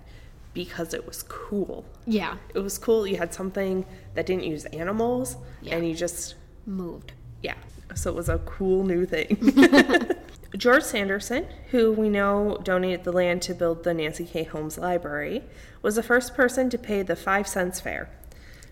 because 0.54 0.94
it 0.94 1.06
was 1.06 1.22
cool. 1.24 1.84
Yeah. 2.06 2.36
It 2.54 2.58
was 2.60 2.78
cool. 2.78 3.06
You 3.06 3.16
had 3.16 3.32
something 3.32 3.84
that 4.14 4.26
didn't 4.26 4.44
use 4.44 4.64
animals, 4.66 5.36
Yeah. 5.62 5.76
and 5.76 5.88
you 5.88 5.94
just 5.94 6.34
Moved. 6.66 7.12
yeah. 7.42 7.54
So 7.94 8.10
it 8.10 8.16
was 8.16 8.28
a 8.28 8.38
cool 8.38 8.84
new 8.84 9.04
thing. 9.06 9.36
George 10.56 10.82
Sanderson, 10.82 11.46
who 11.70 11.92
we 11.92 12.08
know 12.08 12.58
donated 12.64 13.04
the 13.04 13.12
land 13.12 13.42
to 13.42 13.54
build 13.54 13.84
the 13.84 13.94
Nancy 13.94 14.24
Kay 14.24 14.42
Holmes 14.44 14.78
Library, 14.78 15.42
was 15.82 15.94
the 15.96 16.02
first 16.02 16.34
person 16.34 16.68
to 16.70 16.78
pay 16.78 17.02
the 17.02 17.16
five 17.16 17.46
cents 17.46 17.80
fare. 17.80 18.10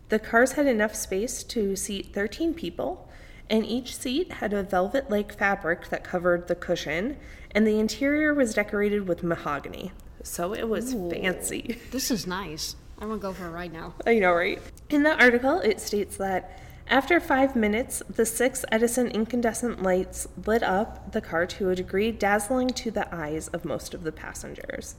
The 0.08 0.18
cars 0.18 0.52
had 0.52 0.66
enough 0.66 0.94
space 0.94 1.42
to 1.44 1.76
seat 1.76 2.12
13 2.12 2.54
people, 2.54 3.08
and 3.50 3.64
each 3.64 3.96
seat 3.96 4.32
had 4.34 4.52
a 4.52 4.62
velvet 4.62 5.10
like 5.10 5.36
fabric 5.38 5.88
that 5.90 6.02
covered 6.04 6.48
the 6.48 6.54
cushion, 6.54 7.16
and 7.52 7.66
the 7.66 7.78
interior 7.78 8.34
was 8.34 8.54
decorated 8.54 9.06
with 9.08 9.22
mahogany. 9.22 9.92
So 10.22 10.54
it 10.54 10.68
was 10.68 10.94
fancy. 10.94 11.78
This 11.90 12.10
is 12.10 12.26
nice. 12.26 12.76
I'm 12.98 13.08
gonna 13.08 13.20
go 13.20 13.32
for 13.32 13.46
a 13.46 13.50
ride 13.50 13.72
now. 13.72 13.94
I 14.06 14.18
know, 14.18 14.32
right? 14.32 14.60
In 14.90 15.02
the 15.02 15.20
article, 15.22 15.60
it 15.60 15.80
states 15.80 16.16
that 16.16 16.60
after 16.90 17.20
five 17.20 17.54
minutes, 17.54 18.02
the 18.08 18.24
six 18.24 18.64
Edison 18.72 19.08
incandescent 19.08 19.82
lights 19.82 20.26
lit 20.46 20.62
up 20.62 21.12
the 21.12 21.20
car 21.20 21.46
to 21.46 21.68
a 21.68 21.76
degree 21.76 22.10
dazzling 22.10 22.68
to 22.70 22.90
the 22.90 23.14
eyes 23.14 23.48
of 23.48 23.66
most 23.66 23.92
of 23.92 24.04
the 24.04 24.12
passengers. 24.12 24.96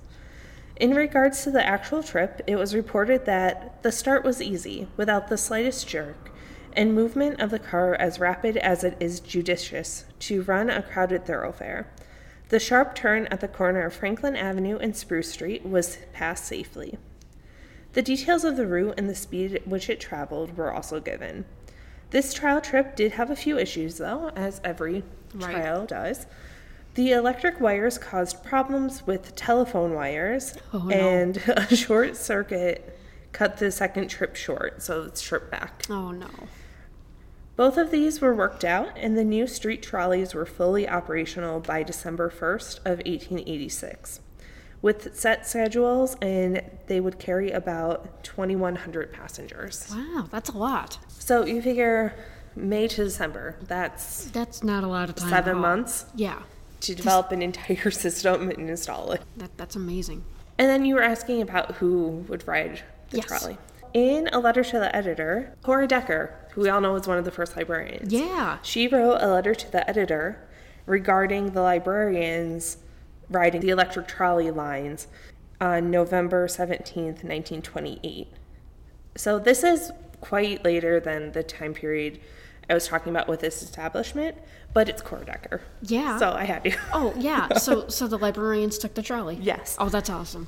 In 0.75 0.93
regards 0.93 1.43
to 1.43 1.51
the 1.51 1.65
actual 1.65 2.03
trip, 2.03 2.41
it 2.45 2.57
was 2.57 2.75
reported 2.75 3.25
that 3.25 3.81
the 3.81 3.91
start 3.91 4.23
was 4.23 4.41
easy, 4.41 4.87
without 4.95 5.27
the 5.27 5.37
slightest 5.37 5.87
jerk, 5.87 6.31
and 6.73 6.93
movement 6.93 7.41
of 7.41 7.49
the 7.49 7.59
car 7.59 7.95
as 7.95 8.19
rapid 8.19 8.55
as 8.57 8.83
it 8.83 8.95
is 8.99 9.19
judicious 9.19 10.05
to 10.19 10.43
run 10.43 10.69
a 10.69 10.83
crowded 10.83 11.25
thoroughfare. 11.25 11.87
The 12.49 12.59
sharp 12.59 12.95
turn 12.95 13.27
at 13.27 13.41
the 13.41 13.47
corner 13.47 13.81
of 13.85 13.93
Franklin 13.93 14.35
Avenue 14.35 14.77
and 14.77 14.95
Spruce 14.95 15.31
Street 15.31 15.65
was 15.65 15.97
passed 16.13 16.45
safely. 16.45 16.97
The 17.93 18.01
details 18.01 18.43
of 18.43 18.57
the 18.57 18.67
route 18.67 18.95
and 18.97 19.09
the 19.09 19.15
speed 19.15 19.53
at 19.55 19.67
which 19.67 19.89
it 19.89 19.99
traveled 19.99 20.57
were 20.57 20.71
also 20.71 20.99
given. 20.99 21.45
This 22.11 22.33
trial 22.33 22.59
trip 22.61 22.95
did 22.95 23.13
have 23.13 23.29
a 23.29 23.35
few 23.35 23.57
issues, 23.57 23.97
though, 23.97 24.29
as 24.35 24.61
every 24.63 25.03
Right. 25.33 25.51
trial 25.51 25.85
does. 25.85 26.25
The 26.95 27.11
electric 27.11 27.59
wires 27.61 27.99
caused 27.99 28.43
problems 28.43 29.05
with 29.05 29.35
telephone 29.35 29.93
wires, 29.93 30.55
Oh, 30.73 30.79
no. 30.85 30.95
and 30.95 31.37
a 31.47 31.75
short 31.75 32.17
circuit 32.17 32.97
cut 33.31 33.57
the 33.57 33.71
second 33.71 34.07
trip 34.07 34.35
short, 34.35 34.81
so 34.81 35.03
it's 35.03 35.21
trip 35.21 35.51
back. 35.51 35.83
Oh 35.87 36.09
no. 36.11 36.27
Both 37.59 37.75
of 37.77 37.91
these 37.91 38.21
were 38.21 38.33
worked 38.33 38.63
out, 38.63 38.91
and 38.95 39.17
the 39.17 39.25
new 39.25 39.45
street 39.45 39.83
trolleys 39.83 40.33
were 40.33 40.45
fully 40.45 40.87
operational 40.87 41.59
by 41.59 41.83
December 41.83 42.29
1st 42.29 42.77
of 42.85 42.99
1886, 42.99 44.21
with 44.81 45.13
set 45.13 45.45
schedules, 45.45 46.15
and 46.21 46.61
they 46.87 47.01
would 47.01 47.19
carry 47.19 47.51
about 47.51 48.23
2,100 48.23 49.11
passengers. 49.11 49.89
Wow, 49.93 50.29
that's 50.31 50.47
a 50.51 50.57
lot. 50.57 50.99
So 51.09 51.45
you 51.45 51.61
figure 51.61 52.15
May 52.55 52.87
to 52.87 53.03
December, 53.03 53.57
that's 53.63 54.31
That's 54.31 54.63
not 54.63 54.85
a 54.85 54.87
lot 54.87 55.09
of 55.09 55.15
time. 55.15 55.29
seven 55.29 55.57
months 55.57 56.05
Yeah, 56.15 56.43
to 56.79 56.95
develop 56.95 57.33
an 57.33 57.41
entire 57.41 57.91
system 58.05 58.49
and 58.51 58.69
install 58.69 59.11
it. 59.11 59.21
that 59.35 59.51
that's 59.57 59.75
amazing. 59.75 60.23
And 60.57 60.69
then 60.69 60.85
you 60.85 60.95
were 60.95 61.03
asking 61.03 61.41
about 61.41 61.71
who 61.75 62.23
would 62.29 62.47
ride 62.47 62.83
the 63.09 63.17
Yes. 63.17 63.25
trolley. 63.25 63.57
In 63.93 64.29
a 64.31 64.39
letter 64.39 64.63
to 64.63 64.79
the 64.79 64.95
editor, 64.95 65.55
Cora 65.61 65.87
Decker, 65.87 66.38
who 66.51 66.61
we 66.61 66.69
all 66.69 66.81
know 66.81 66.93
was 66.93 67.07
one 67.07 67.17
of 67.17 67.25
the 67.25 67.31
first 67.31 67.55
librarians, 67.55 68.11
Yeah. 68.11 68.57
she 68.61 68.87
wrote 68.87 69.17
a 69.21 69.27
letter 69.27 69.53
to 69.55 69.71
the 69.71 69.87
editor 69.89 70.47
regarding 70.85 71.51
the 71.51 71.61
librarians 71.61 72.77
riding 73.29 73.61
the 73.61 73.69
electric 73.69 74.07
trolley 74.07 74.49
lines 74.49 75.07
on 75.61 75.91
November 75.91 76.47
17th, 76.47 77.23
1928. 77.23 78.27
So 79.15 79.37
this 79.37 79.63
is 79.63 79.91
quite 80.21 80.63
later 80.65 80.99
than 80.99 81.31
the 81.33 81.43
time 81.43 81.73
period 81.73 82.19
I 82.69 82.73
was 82.73 82.87
talking 82.87 83.09
about 83.11 83.27
with 83.27 83.39
this 83.41 83.61
establishment, 83.61 84.37
but 84.73 84.89
it's 84.89 85.01
Cora 85.01 85.25
Decker. 85.25 85.61
Yeah. 85.81 86.17
So 86.19 86.31
I 86.31 86.43
had 86.45 86.63
to. 86.65 86.71
Oh 86.93 87.13
yeah. 87.17 87.53
So 87.57 87.87
so 87.87 88.07
the 88.07 88.17
librarians 88.17 88.77
took 88.77 88.93
the 88.93 89.01
trolley. 89.01 89.37
Yes. 89.41 89.75
Oh, 89.79 89.89
that's 89.89 90.09
awesome. 90.09 90.47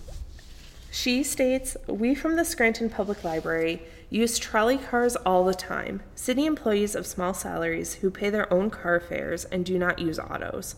She 0.91 1.23
states, 1.23 1.77
We 1.87 2.13
from 2.15 2.35
the 2.35 2.45
Scranton 2.45 2.89
Public 2.89 3.23
Library 3.23 3.81
use 4.11 4.37
trolley 4.37 4.77
cars 4.77 5.15
all 5.15 5.45
the 5.45 5.55
time. 5.55 6.03
City 6.13 6.45
employees 6.45 6.93
of 6.93 7.07
small 7.07 7.33
salaries 7.33 7.95
who 7.95 8.11
pay 8.11 8.29
their 8.29 8.51
own 8.53 8.69
car 8.69 8.99
fares 8.99 9.45
and 9.45 9.65
do 9.65 9.79
not 9.79 9.97
use 9.97 10.19
autos. 10.19 10.75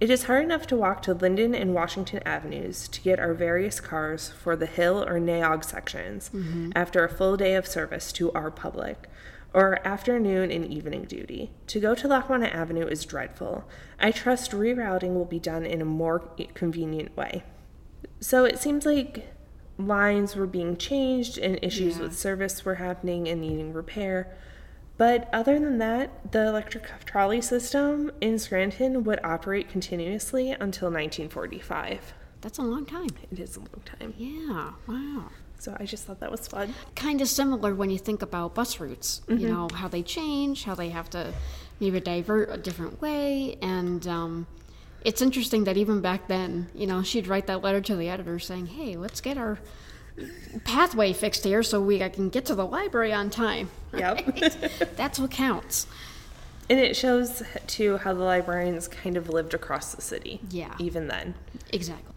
It 0.00 0.10
is 0.10 0.24
hard 0.24 0.44
enough 0.44 0.64
to 0.68 0.76
walk 0.76 1.02
to 1.02 1.12
Linden 1.12 1.56
and 1.56 1.74
Washington 1.74 2.22
Avenues 2.24 2.86
to 2.86 3.00
get 3.00 3.18
our 3.18 3.34
various 3.34 3.80
cars 3.80 4.28
for 4.30 4.54
the 4.54 4.66
Hill 4.66 5.04
or 5.04 5.18
Nay 5.18 5.40
Aug 5.40 5.64
sections 5.64 6.30
mm-hmm. 6.32 6.70
after 6.76 7.04
a 7.04 7.08
full 7.08 7.36
day 7.36 7.56
of 7.56 7.66
service 7.66 8.12
to 8.12 8.30
our 8.30 8.52
public, 8.52 9.08
or 9.52 9.84
afternoon 9.84 10.52
and 10.52 10.64
evening 10.64 11.02
duty. 11.02 11.50
To 11.66 11.80
go 11.80 11.96
to 11.96 12.06
Lackawanna 12.06 12.46
Avenue 12.46 12.86
is 12.86 13.04
dreadful. 13.04 13.68
I 13.98 14.12
trust 14.12 14.52
rerouting 14.52 15.14
will 15.14 15.24
be 15.24 15.40
done 15.40 15.66
in 15.66 15.82
a 15.82 15.84
more 15.84 16.20
convenient 16.54 17.16
way. 17.16 17.42
So 18.20 18.44
it 18.44 18.60
seems 18.60 18.86
like 18.86 19.34
lines 19.78 20.34
were 20.36 20.46
being 20.46 20.76
changed 20.76 21.38
and 21.38 21.58
issues 21.62 21.96
Yeah. 21.96 22.02
with 22.04 22.18
service 22.18 22.64
were 22.64 22.74
happening 22.76 23.28
and 23.28 23.40
needing 23.40 23.72
repair. 23.72 24.36
But 24.96 25.28
other 25.32 25.58
than 25.60 25.78
that, 25.78 26.32
the 26.32 26.48
electric 26.48 26.84
trolley 27.04 27.40
system 27.40 28.10
in 28.20 28.38
Scranton 28.40 29.04
would 29.04 29.20
operate 29.24 29.68
continuously 29.68 30.50
until 30.50 30.90
1945. 30.90 32.12
That's 32.40 32.58
a 32.58 32.62
long 32.62 32.84
time. 32.84 33.08
It 33.30 33.38
is 33.38 33.56
a 33.56 33.60
long 33.60 33.82
time. 33.84 34.14
Yeah. 34.16 34.72
Wow. 34.88 35.30
So 35.60 35.76
I 35.78 35.84
just 35.86 36.04
thought 36.04 36.20
that 36.20 36.30
was 36.30 36.46
fun. 36.48 36.74
Kind 36.96 37.20
of 37.20 37.28
similar 37.28 37.74
when 37.74 37.90
you 37.90 37.98
think 37.98 38.22
about 38.22 38.54
bus 38.54 38.78
routes. 38.80 39.22
Mm-hmm. 39.28 39.40
You 39.40 39.48
know 39.48 39.68
how 39.72 39.88
they 39.88 40.02
change, 40.02 40.64
how 40.64 40.74
they 40.74 40.88
have 40.90 41.10
to 41.10 41.32
maybe 41.80 42.00
divert 42.00 42.48
a 42.50 42.56
different 42.56 43.00
way, 43.00 43.56
and 43.62 44.06
um, 44.06 44.46
it's 45.04 45.22
interesting 45.22 45.64
that 45.64 45.76
even 45.76 46.00
back 46.00 46.28
then, 46.28 46.68
you 46.74 46.86
know, 46.86 47.02
she'd 47.02 47.26
write 47.28 47.46
that 47.46 47.62
letter 47.62 47.80
to 47.82 47.96
the 47.96 48.08
editor 48.08 48.38
saying, 48.38 48.66
"Hey, 48.66 48.96
let's 48.96 49.20
get 49.20 49.38
our 49.38 49.58
pathway 50.64 51.12
fixed 51.12 51.44
here 51.44 51.62
so 51.62 51.80
we 51.80 52.02
I 52.02 52.08
can 52.08 52.28
get 52.28 52.44
to 52.46 52.54
the 52.54 52.66
library 52.66 53.12
on 53.12 53.30
time." 53.30 53.70
Yep. 53.96 54.38
That's 54.96 55.18
what 55.18 55.30
counts. 55.30 55.86
and 56.70 56.78
it 56.78 56.94
shows 56.96 57.42
too 57.66 57.96
how 57.98 58.12
the 58.12 58.24
librarians 58.24 58.88
kind 58.88 59.16
of 59.16 59.28
lived 59.30 59.54
across 59.54 59.94
the 59.94 60.02
city. 60.02 60.40
Yeah. 60.50 60.74
Even 60.78 61.08
then. 61.08 61.34
Exactly. 61.72 62.14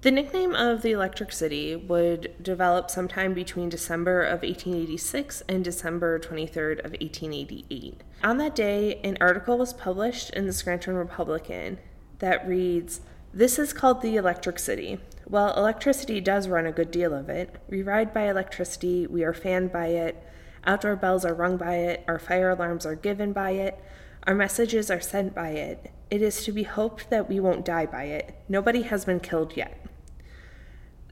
The 0.00 0.10
nickname 0.10 0.54
of 0.54 0.82
the 0.82 0.90
Electric 0.92 1.32
City 1.32 1.74
would 1.76 2.34
develop 2.42 2.90
sometime 2.90 3.32
between 3.32 3.70
December 3.70 4.22
of 4.22 4.42
1886 4.42 5.42
and 5.48 5.64
December 5.64 6.18
23rd 6.18 6.80
of 6.80 6.90
1888. 6.90 8.02
On 8.22 8.36
that 8.36 8.54
day, 8.54 9.00
an 9.02 9.16
article 9.20 9.56
was 9.56 9.72
published 9.72 10.28
in 10.30 10.46
the 10.46 10.52
Scranton 10.52 10.94
Republican 10.94 11.78
that 12.24 12.48
reads, 12.48 13.02
This 13.34 13.58
is 13.58 13.74
called 13.74 14.00
the 14.00 14.16
Electric 14.16 14.58
City. 14.58 14.98
Well, 15.28 15.52
electricity 15.58 16.22
does 16.22 16.48
run 16.48 16.64
a 16.64 16.72
good 16.72 16.90
deal 16.90 17.12
of 17.12 17.28
it. 17.28 17.56
We 17.68 17.82
ride 17.82 18.14
by 18.14 18.30
electricity, 18.30 19.06
we 19.06 19.22
are 19.24 19.34
fanned 19.34 19.72
by 19.72 19.88
it, 19.88 20.26
outdoor 20.64 20.96
bells 20.96 21.26
are 21.26 21.34
rung 21.34 21.58
by 21.58 21.76
it, 21.76 22.02
our 22.08 22.18
fire 22.18 22.48
alarms 22.48 22.86
are 22.86 22.94
given 22.94 23.34
by 23.34 23.50
it, 23.50 23.78
our 24.26 24.34
messages 24.34 24.90
are 24.90 25.02
sent 25.02 25.34
by 25.34 25.50
it. 25.50 25.92
It 26.10 26.22
is 26.22 26.44
to 26.44 26.52
be 26.52 26.62
hoped 26.62 27.10
that 27.10 27.28
we 27.28 27.40
won't 27.40 27.66
die 27.66 27.84
by 27.84 28.04
it. 28.04 28.34
Nobody 28.48 28.82
has 28.82 29.04
been 29.04 29.20
killed 29.20 29.54
yet. 29.54 29.84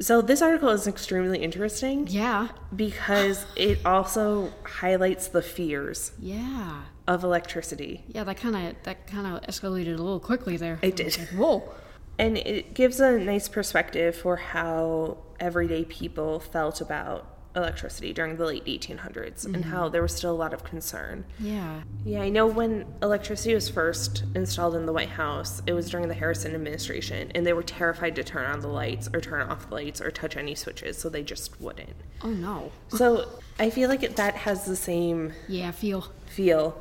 So, 0.01 0.23
this 0.23 0.41
article 0.41 0.71
is 0.71 0.87
extremely 0.87 1.41
interesting 1.43 2.07
Yeah. 2.09 2.49
because 2.75 3.45
it 3.55 3.85
also 3.85 4.51
highlights 4.65 5.29
the 5.29 5.43
fears 5.43 6.13
Yeah. 6.19 6.85
Of 7.07 7.25
electricity. 7.25 8.05
Yeah, 8.09 8.25
that 8.25 8.37
kind 8.37 8.57
of 8.57 8.77
that 8.85 9.07
kind 9.07 9.27
of 9.27 9.43
escalated 9.43 9.95
a 9.99 10.03
little 10.03 10.21
quickly 10.21 10.57
there. 10.57 10.79
It 10.83 10.97
did. 10.97 11.19
Like, 11.19 11.29
Whoa. 11.31 11.75
And 12.19 12.37
it 12.39 12.75
gives 12.75 13.01
a 13.01 13.19
nice 13.19 13.49
perspective 13.49 14.15
for 14.15 14.37
how 14.37 15.19
everyday 15.41 15.85
people 15.85 16.39
felt 16.41 16.81
about 16.81 17.27
electricity 17.55 18.13
during 18.13 18.37
the 18.37 18.47
late 18.47 18.65
1800s 18.65 19.45
and 19.45 19.57
mm-hmm. 19.57 19.71
how 19.71 19.89
there 19.89 20.03
was 20.03 20.15
still 20.15 20.31
a 20.31 20.37
lot 20.37 20.55
of 20.55 20.65
concern. 20.65 21.25
Yeah. 21.39 21.83
Yeah, 22.05 22.23
I 22.23 22.29
know 22.29 22.47
when 22.47 22.87
electricity 23.03 23.55
was 23.55 23.69
first 23.69 24.25
installed 24.35 24.75
in 24.75 24.87
the 24.87 24.93
White 24.93 25.11
House, 25.11 25.63
it 25.67 25.73
was 25.73 25.91
during 25.91 26.09
the 26.09 26.15
Harrison 26.15 26.55
administration, 26.55 27.31
and 27.35 27.47
they 27.47 27.53
were 27.53 27.63
terrified 27.63 28.17
to 28.17 28.25
turn 28.25 28.47
on 28.47 28.61
the 28.61 28.69
lights 28.69 29.09
or 29.13 29.21
turn 29.21 29.43
off 29.49 29.69
the 29.69 29.75
lights 29.75 30.01
or 30.01 30.11
touch 30.11 30.37
any 30.37 30.55
switches, 30.55 30.97
so 30.97 31.09
they 31.09 31.23
just 31.23 31.61
wouldn't. 31.61 31.97
Oh 32.23 32.31
no. 32.31 32.73
So 32.89 33.29
I 33.59 33.71
feel 33.71 33.89
like 33.89 34.03
it, 34.03 34.17
that 34.17 34.35
has 34.35 34.65
the 34.65 34.77
same 34.77 35.33
Yeah, 35.49 35.73
feel. 35.73 36.07
feel. 36.27 36.81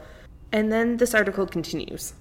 And 0.51 0.72
then 0.72 0.98
this 0.98 1.13
article 1.13 1.46
continues. 1.46 2.13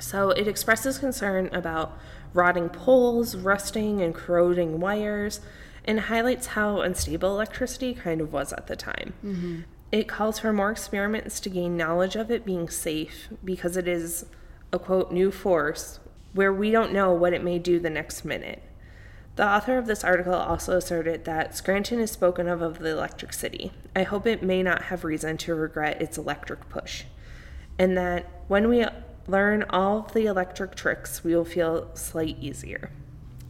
So 0.00 0.30
it 0.30 0.48
expresses 0.48 0.98
concern 0.98 1.48
about 1.52 1.98
rotting 2.34 2.68
poles, 2.68 3.36
rusting 3.36 4.00
and 4.00 4.14
corroding 4.14 4.80
wires, 4.80 5.40
and 5.84 6.00
highlights 6.00 6.48
how 6.48 6.80
unstable 6.80 7.30
electricity 7.30 7.94
kind 7.94 8.20
of 8.20 8.32
was 8.32 8.52
at 8.52 8.66
the 8.66 8.76
time. 8.76 9.14
Mm-hmm. 9.24 9.60
It 9.90 10.08
calls 10.08 10.38
for 10.38 10.52
more 10.52 10.70
experiments 10.70 11.40
to 11.40 11.50
gain 11.50 11.76
knowledge 11.76 12.16
of 12.16 12.30
it 12.30 12.46
being 12.46 12.68
safe 12.68 13.28
because 13.44 13.76
it 13.76 13.86
is 13.86 14.26
a 14.72 14.78
quote 14.78 15.12
new 15.12 15.30
force 15.30 16.00
where 16.32 16.52
we 16.52 16.70
don't 16.70 16.92
know 16.92 17.12
what 17.12 17.34
it 17.34 17.44
may 17.44 17.58
do 17.58 17.78
the 17.78 17.90
next 17.90 18.24
minute. 18.24 18.62
The 19.36 19.46
author 19.46 19.78
of 19.78 19.86
this 19.86 20.04
article 20.04 20.34
also 20.34 20.76
asserted 20.76 21.24
that 21.24 21.56
Scranton 21.56 21.98
is 21.98 22.10
spoken 22.10 22.48
of 22.48 22.62
of 22.62 22.78
the 22.78 22.90
electric 22.90 23.32
city. 23.32 23.72
I 23.94 24.02
hope 24.02 24.26
it 24.26 24.42
may 24.42 24.62
not 24.62 24.84
have 24.84 25.04
reason 25.04 25.36
to 25.38 25.54
regret 25.54 26.00
its 26.00 26.18
electric 26.18 26.68
push. 26.68 27.04
And 27.78 27.96
that 27.96 28.26
when 28.48 28.68
we 28.68 28.84
learn 29.26 29.64
all 29.70 30.00
of 30.00 30.12
the 30.12 30.26
electric 30.26 30.74
tricks, 30.74 31.24
we 31.24 31.34
will 31.34 31.44
feel 31.44 31.88
slight 31.94 32.36
easier. 32.40 32.90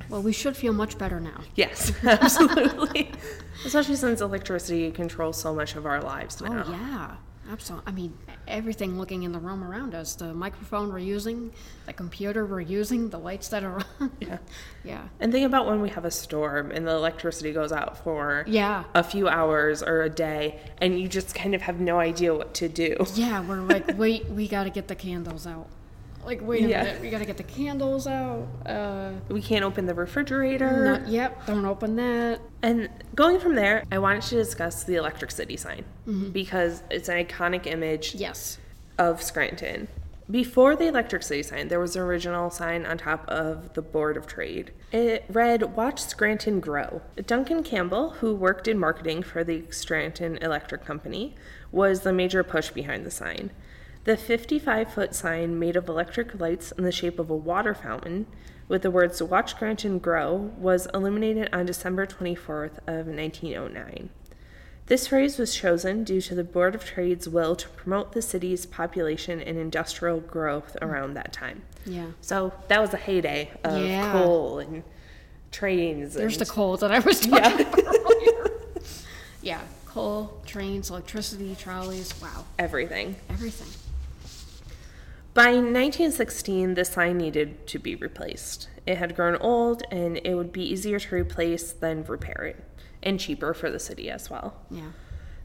Well, 0.09 0.23
we 0.23 0.33
should 0.33 0.57
feel 0.57 0.73
much 0.73 0.99
better 0.99 1.21
now. 1.21 1.41
Yes, 1.55 1.93
absolutely. 2.05 3.13
Especially 3.65 3.97
since 3.97 4.21
electricity 4.21 4.91
controls 4.91 5.41
so 5.41 5.55
much 5.55 5.75
of 5.77 5.87
our 5.87 6.03
lives 6.03 6.43
oh, 6.43 6.47
now. 6.47 6.65
Oh 6.67 6.71
yeah, 6.71 7.17
absolutely. 7.53 7.93
I 7.93 7.95
mean, 7.95 8.19
everything 8.49 8.99
looking 8.99 9.23
in 9.25 9.33
the 9.33 9.39
room 9.39 9.63
around 9.63 9.95
us, 9.95 10.15
the 10.15 10.33
microphone 10.33 10.89
we're 10.91 10.99
using, 10.99 11.53
the 11.87 11.93
computer 11.93 12.47
we're 12.47 12.61
using, 12.61 13.11
the 13.11 13.19
lights 13.19 13.49
that 13.49 13.63
are 13.63 13.81
on. 14.01 14.11
Yeah. 14.21 14.39
yeah. 14.85 15.03
And 15.21 15.31
think 15.31 15.47
about 15.47 15.67
when 15.67 15.81
we 15.83 15.91
have 15.91 16.05
a 16.05 16.11
storm 16.11 16.71
and 16.71 16.87
the 16.87 16.93
electricity 16.93 17.53
goes 17.53 17.71
out 17.73 17.99
for 18.03 18.45
Yeah. 18.49 18.85
a 18.95 19.03
few 19.05 19.29
hours 19.29 19.83
or 19.83 20.03
a 20.03 20.11
day, 20.11 20.59
and 20.79 20.99
you 20.99 21.07
just 21.09 21.35
kind 21.35 21.55
of 21.55 21.63
have 21.63 21.79
no 21.81 22.01
idea 22.01 22.35
what 22.35 22.55
to 22.55 22.69
do. 22.69 22.97
Yeah, 23.15 23.47
we're 23.47 23.61
like, 23.61 23.93
wait, 23.99 24.27
we 24.31 24.49
got 24.49 24.65
to 24.65 24.71
get 24.71 24.89
the 24.89 24.95
candles 24.97 25.47
out. 25.47 25.69
Like, 26.25 26.41
wait 26.47 26.65
a 26.65 26.69
Yeah. 26.69 26.85
minute, 26.85 27.01
we 27.03 27.11
got 27.11 27.19
to 27.19 27.25
get 27.25 27.37
the 27.37 27.43
candles 27.43 28.07
out. 28.07 28.47
Uh, 28.65 29.13
We 29.29 29.43
can't 29.43 29.65
open 29.65 29.87
the 29.87 29.95
refrigerator. 29.95 30.85
not, 31.01 31.09
yep, 31.09 31.47
don't 31.47 31.65
open 31.67 31.97
that. 31.97 32.41
And 32.63 32.89
going 33.15 33.41
from 33.41 33.55
there, 33.57 33.85
I 33.91 33.99
wanted 33.99 34.23
to 34.25 34.37
discuss 34.37 34.85
the 34.85 34.95
Electric 34.97 35.31
City 35.33 35.57
sign 35.57 35.85
because 36.33 36.83
it's 36.91 37.09
an 37.09 37.25
iconic 37.25 37.67
image 37.67 38.15
Yes. 38.15 38.59
of 38.99 39.23
Scranton. 39.23 39.89
Before 40.31 40.77
the 40.77 40.87
Electric 40.87 41.25
City 41.25 41.43
sign, 41.43 41.69
there 41.69 41.81
was 41.81 41.97
an 41.97 42.03
original 42.03 42.49
sign 42.51 42.87
on 42.87 42.97
top 42.97 43.29
of 43.29 43.75
the 43.75 43.83
Board 43.83 44.17
of 44.17 44.27
Trade. 44.27 44.71
It 44.93 45.25
read, 45.29 45.75
Watch 45.77 45.99
Scranton 46.01 46.61
Grow. 46.61 47.03
Duncan 47.27 47.63
Campbell, 47.65 48.11
who 48.21 48.35
worked 48.35 48.69
in 48.69 48.79
marketing 48.79 49.23
for 49.25 49.43
the 49.43 49.65
Scranton 49.71 50.37
Electric 50.39 50.85
Company, 50.87 51.35
was 51.73 52.01
the 52.03 52.13
major 52.13 52.43
push 52.45 52.71
behind 52.71 53.05
the 53.05 53.11
sign. 53.11 53.51
The 54.05 54.17
55 54.17 54.93
foot 54.93 55.15
sign, 55.15 55.59
made 55.59 55.77
of 55.77 55.89
electric 55.89 56.39
lights 56.41 56.73
in 56.73 56.85
the 56.85 56.91
shape 56.93 57.19
of 57.19 57.31
a 57.31 57.37
water 57.37 57.75
fountain, 57.75 58.27
with 58.69 58.83
the 58.83 58.91
words 58.91 59.23
Watch 59.23 59.51
Scranton 59.53 59.99
Grow, 59.99 60.35
was 60.59 60.87
illuminated 60.93 61.49
on 61.53 61.67
December 61.67 62.07
24th 62.07 62.79
of 62.89 63.07
1909. 63.07 64.11
This 64.87 65.07
phrase 65.07 65.39
was 65.39 65.55
chosen 65.55 66.03
due 66.03 66.21
to 66.23 66.35
the 66.35 66.43
Board 66.43 66.75
of 66.75 66.85
Trade's 66.85 67.29
will 67.29 67.55
to 67.55 67.69
promote 67.69 68.13
the 68.13 68.23
city's 68.23 68.67
population 68.67 69.41
and 69.41 69.57
industrial 69.57 70.19
growth 70.21 70.77
around 70.83 71.15
that 71.15 71.33
time. 71.33 71.63
Yeah. 71.87 72.07
So 72.21 72.53
that 72.69 72.81
was 72.81 72.93
a 72.93 72.97
heyday 72.97 73.53
of 73.63 73.85
Yeah. 73.87 74.11
coal 74.13 74.59
and 74.59 74.83
trains. 75.53 76.15
There's 76.15 76.39
the 76.39 76.47
coal 76.47 76.77
that 76.79 76.91
I 76.91 76.99
was 76.99 77.21
talking 77.21 77.67
about 77.67 77.79
earlier. 77.79 78.49
Yeah, 79.45 79.61
coal, 79.87 80.41
trains, 80.47 80.89
electricity, 80.91 81.57
trolleys. 81.59 82.15
Wow, 82.23 82.45
everything. 82.61 83.17
everything. 83.29 83.67
By 85.35 85.53
1916, 85.53 86.75
the 86.75 86.85
sign 86.85 87.17
needed 87.17 87.67
to 87.69 87.79
be 87.79 87.95
replaced. 87.95 88.69
It 88.87 88.99
had 88.99 89.17
grown 89.17 89.37
old, 89.37 89.83
and 89.91 90.21
it 90.25 90.35
would 90.35 90.53
be 90.53 90.63
easier 90.63 90.99
to 90.99 91.15
replace 91.15 91.73
than 91.73 92.05
repair 92.05 92.45
it, 92.45 92.65
and 93.03 93.19
cheaper 93.19 93.55
for 93.55 93.71
the 93.71 93.79
city 93.79 94.11
as 94.11 94.29
well. 94.29 94.61
Yeah. 94.71 94.93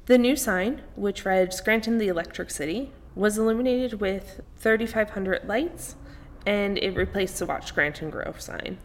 The 0.08 0.18
new 0.18 0.36
sign, 0.36 0.82
which 0.96 1.26
read 1.26 1.54
Scranton 1.54 1.98
the 1.98 2.08
Electric 2.08 2.50
City, 2.50 2.92
was 3.16 3.38
illuminated 3.38 4.00
with 4.00 4.42
3,500 4.58 5.48
lights 5.48 5.96
and 6.48 6.78
it 6.78 6.96
replaced 6.96 7.40
the 7.40 7.46
Watch 7.46 7.68
Scranton 7.68 8.10
Grow 8.10 8.34
sign. 8.38 8.78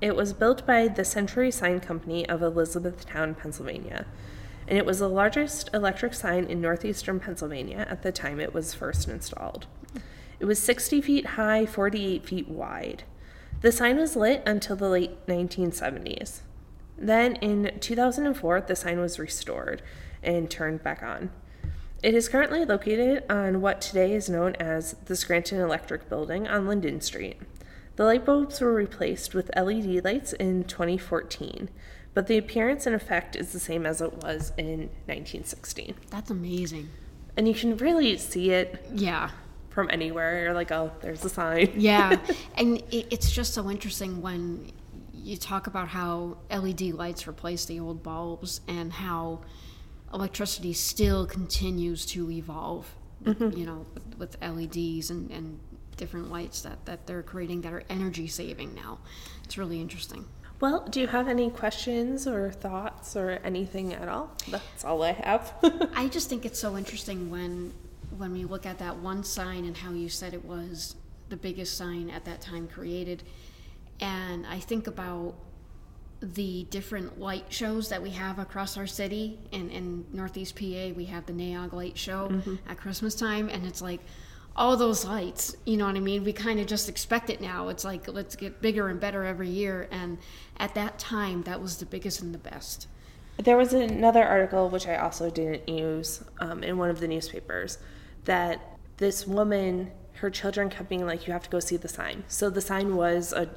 It 0.00 0.14
was 0.14 0.32
built 0.32 0.64
by 0.64 0.86
the 0.86 1.04
Century 1.04 1.50
Sign 1.50 1.80
Company 1.80 2.28
of 2.28 2.42
Elizabethtown, 2.42 3.34
Pennsylvania, 3.34 4.06
and 4.68 4.78
it 4.78 4.86
was 4.86 5.00
the 5.00 5.08
largest 5.08 5.68
electric 5.74 6.14
sign 6.14 6.44
in 6.44 6.60
northeastern 6.60 7.18
Pennsylvania 7.18 7.86
at 7.90 8.02
the 8.02 8.12
time 8.12 8.38
it 8.38 8.54
was 8.54 8.72
first 8.72 9.08
installed. 9.08 9.66
It 10.40 10.44
was 10.44 10.62
60 10.62 11.00
feet 11.00 11.26
high, 11.26 11.66
48 11.66 12.24
feet 12.24 12.48
wide. 12.48 13.04
The 13.60 13.72
sign 13.72 13.96
was 13.96 14.14
lit 14.14 14.42
until 14.46 14.76
the 14.76 14.88
late 14.88 15.26
1970s. 15.26 16.40
Then 16.96 17.36
in 17.36 17.78
2004, 17.80 18.60
the 18.62 18.76
sign 18.76 19.00
was 19.00 19.18
restored 19.18 19.82
and 20.22 20.50
turned 20.50 20.82
back 20.82 21.02
on. 21.02 21.30
It 22.02 22.14
is 22.14 22.28
currently 22.28 22.64
located 22.64 23.24
on 23.28 23.60
what 23.60 23.80
today 23.80 24.12
is 24.12 24.30
known 24.30 24.54
as 24.56 24.94
the 25.06 25.16
Scranton 25.16 25.60
Electric 25.60 26.08
Building 26.08 26.46
on 26.46 26.68
Linden 26.68 27.00
Street. 27.00 27.38
The 27.96 28.04
light 28.04 28.24
bulbs 28.24 28.60
were 28.60 28.72
replaced 28.72 29.34
with 29.34 29.50
LED 29.56 30.04
lights 30.04 30.32
in 30.32 30.62
2014, 30.62 31.68
but 32.14 32.28
the 32.28 32.38
appearance 32.38 32.86
and 32.86 32.94
effect 32.94 33.34
is 33.34 33.52
the 33.52 33.58
same 33.58 33.84
as 33.84 34.00
it 34.00 34.22
was 34.22 34.52
in 34.56 34.90
1916. 35.06 35.96
That's 36.08 36.30
amazing. 36.30 36.88
And 37.36 37.48
you 37.48 37.54
can 37.54 37.76
really 37.76 38.16
see 38.16 38.50
it 38.52 38.84
Yeah. 38.92 39.30
From 39.70 39.88
anywhere. 39.90 40.42
You're 40.42 40.54
like, 40.54 40.72
oh, 40.72 40.92
there's 41.00 41.24
a 41.24 41.28
sign. 41.28 41.72
Yeah. 41.76 42.18
and 42.56 42.78
it, 42.90 43.06
it's 43.10 43.30
just 43.30 43.54
so 43.54 43.70
interesting 43.70 44.20
when 44.20 44.72
you 45.12 45.36
talk 45.36 45.66
about 45.66 45.88
how 45.88 46.38
LED 46.50 46.80
lights 46.92 47.28
replace 47.28 47.64
the 47.66 47.80
old 47.80 48.02
bulbs 48.02 48.60
and 48.66 48.92
how 48.92 49.40
electricity 50.12 50.72
still 50.72 51.26
continues 51.26 52.06
to 52.06 52.30
evolve, 52.30 52.88
mm-hmm. 53.22 53.56
you 53.56 53.66
know, 53.66 53.84
with, 53.94 54.18
with 54.18 54.42
LEDs 54.42 55.10
and, 55.10 55.30
and 55.30 55.60
different 55.96 56.30
lights 56.30 56.62
that, 56.62 56.84
that 56.86 57.06
they're 57.06 57.22
creating 57.22 57.60
that 57.62 57.72
are 57.72 57.82
energy 57.90 58.26
saving 58.26 58.74
now. 58.74 58.98
It's 59.44 59.58
really 59.58 59.80
interesting. 59.80 60.24
Well, 60.60 60.86
do 60.88 61.00
you 61.00 61.06
have 61.06 61.28
any 61.28 61.50
questions 61.50 62.26
or 62.26 62.50
thoughts 62.50 63.14
or 63.14 63.38
anything 63.44 63.92
at 63.92 64.08
all? 64.08 64.34
That's 64.48 64.84
all 64.84 65.02
I 65.02 65.12
have. 65.12 65.52
I 65.94 66.08
just 66.08 66.28
think 66.28 66.44
it's 66.44 66.58
so 66.58 66.76
interesting 66.76 67.30
when 67.30 67.72
when 68.16 68.32
we 68.32 68.44
look 68.44 68.66
at 68.66 68.78
that 68.78 68.96
one 68.96 69.22
sign 69.22 69.64
and 69.64 69.76
how 69.76 69.92
you 69.92 70.08
said 70.08 70.34
it 70.34 70.44
was 70.44 70.96
the 71.28 71.36
biggest 71.36 71.76
sign 71.76 72.10
at 72.10 72.24
that 72.24 72.40
time 72.40 72.68
created. 72.68 73.22
And 74.00 74.46
I 74.46 74.58
think 74.58 74.86
about 74.86 75.34
the 76.20 76.66
different 76.70 77.20
light 77.20 77.44
shows 77.48 77.88
that 77.90 78.02
we 78.02 78.10
have 78.10 78.38
across 78.38 78.76
our 78.76 78.86
city. 78.86 79.38
In, 79.52 79.70
in 79.70 80.04
northeast 80.12 80.56
PA 80.56 80.88
we 80.96 81.04
have 81.06 81.26
the 81.26 81.32
Nay 81.32 81.52
Aug 81.52 81.72
light 81.72 81.96
show 81.96 82.42
at 82.68 82.76
Christmas 82.76 83.14
time 83.14 83.48
and 83.48 83.64
it's 83.64 83.80
like 83.80 84.00
all 84.56 84.76
those 84.76 85.04
lights 85.04 85.54
you 85.64 85.76
know 85.76 85.86
what 85.86 85.94
I 85.94 86.00
mean? 86.00 86.24
We 86.24 86.32
kind 86.32 86.58
of 86.58 86.66
just 86.66 86.88
expect 86.88 87.30
it 87.30 87.40
now. 87.40 87.68
It's 87.68 87.84
like 87.84 88.08
let's 88.08 88.34
get 88.34 88.60
bigger 88.60 88.88
and 88.88 88.98
better 88.98 89.24
every 89.24 89.48
year. 89.48 89.88
And 89.92 90.18
at 90.56 90.74
that 90.74 90.98
time 90.98 91.42
that 91.42 91.60
was 91.60 91.76
the 91.76 91.86
biggest 91.86 92.20
and 92.20 92.34
the 92.34 92.38
best. 92.38 92.88
There 93.36 93.56
was 93.56 93.72
another 93.72 94.24
article 94.24 94.68
which 94.68 94.88
I 94.88 94.96
also 94.96 95.30
didn't 95.30 95.68
use 95.68 96.24
um, 96.40 96.64
in 96.64 96.78
one 96.78 96.90
of 96.90 96.98
the 96.98 97.06
newspapers 97.06 97.78
that 98.24 98.60
this 98.98 99.26
woman, 99.26 99.90
her 100.14 100.30
children 100.30 100.68
kept 100.70 100.88
being 100.88 101.06
like, 101.06 101.26
"You 101.26 101.32
have 101.32 101.44
to 101.44 101.50
go 101.50 101.60
see 101.60 101.76
the 101.76 101.88
sign." 101.88 102.24
So 102.28 102.50
the 102.50 102.60
sign 102.60 102.96
was 102.96 103.32
a 103.32 103.48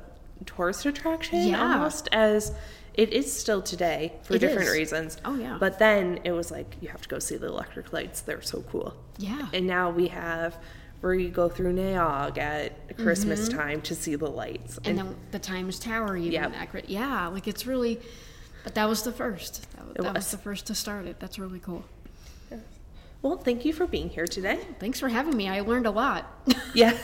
tourist 0.46 0.86
attraction, 0.86 1.48
Yeah. 1.50 1.62
almost 1.74 2.10
as 2.12 2.54
it 2.94 3.10
is 3.14 3.32
still 3.32 3.62
today 3.62 4.14
for 4.24 4.34
It 4.36 4.40
different 4.40 4.68
is. 4.68 4.74
reasons. 4.74 5.18
Oh, 5.24 5.36
yeah. 5.36 5.58
But 5.60 5.80
then 5.80 6.20
it 6.24 6.32
was 6.32 6.52
like, 6.52 6.76
you 6.82 6.90
have 6.90 7.02
to 7.04 7.08
go 7.10 7.20
see 7.20 7.38
the 7.38 7.48
electric 7.48 7.94
lights. 7.94 8.20
They're 8.22 8.42
so 8.42 8.64
cool. 8.64 8.94
Yeah. 9.18 9.48
And 9.54 9.66
now 9.66 9.90
we 9.92 10.08
have 10.10 10.58
where 11.00 11.14
you 11.14 11.30
go 11.30 11.48
through 11.48 11.74
Nay 11.74 11.94
Aug 11.94 12.38
at 12.38 12.98
Christmas 12.98 13.48
time 13.48 13.82
to 13.84 13.96
see 13.96 14.16
the 14.16 14.30
lights. 14.30 14.76
Mm-hmm. 14.76 14.90
and 14.90 14.98
then 15.00 15.16
the 15.32 15.40
Times 15.40 15.80
Tower 15.80 16.18
even 16.18 16.34
Yep. 16.34 16.54
accurate. 16.58 16.90
Yeah, 16.90 17.28
like 17.28 17.48
it's 17.48 17.66
really, 17.66 18.02
but 18.64 18.76
that 18.76 18.90
was 18.90 19.04
the 19.04 19.12
first. 19.12 19.72
That, 19.74 19.86
was, 19.86 19.94
that 19.96 20.04
was. 20.04 20.14
was. 20.16 20.32
the 20.32 20.38
first 20.40 20.68
to 20.68 20.76
start 20.76 21.06
it. 21.06 21.20
That's 21.20 21.40
really 21.40 21.60
cool. 21.60 21.86
Well, 23.22 23.38
thank 23.38 23.66
you 23.66 23.74
for 23.74 23.86
being 23.86 24.10
here 24.10 24.26
today. 24.28 24.60
Thanks 24.80 25.00
for 25.00 25.10
having 25.10 25.36
me. 25.38 25.48
I 25.48 25.62
learned 25.62 25.86
a 25.86 25.92
lot. 25.92 26.26
Yeah, 26.74 26.98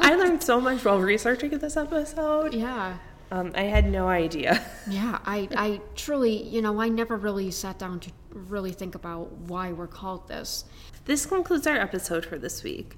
I 0.00 0.16
learned 0.16 0.42
so 0.42 0.60
much 0.60 0.84
while 0.84 1.00
researching 1.00 1.50
this 1.58 1.76
episode. 1.76 2.52
yeah, 2.54 2.98
Um, 3.30 3.52
I 3.54 3.62
had 3.62 3.88
no 3.90 4.08
idea. 4.08 4.60
yeah. 4.90 5.20
I, 5.24 5.48
I 5.56 5.80
truly, 5.94 6.42
you 6.42 6.60
know, 6.60 6.80
I 6.80 6.88
never 6.88 7.16
really 7.16 7.50
sat 7.52 7.78
down 7.78 8.00
to 8.00 8.10
really 8.30 8.72
think 8.72 8.94
about 8.96 9.30
why 9.32 9.70
we're 9.72 9.86
called 9.86 10.26
this. 10.28 10.64
This 11.04 11.24
concludes 11.24 11.66
our 11.68 11.76
episode 11.76 12.26
for 12.26 12.36
this 12.36 12.64
week. 12.64 12.96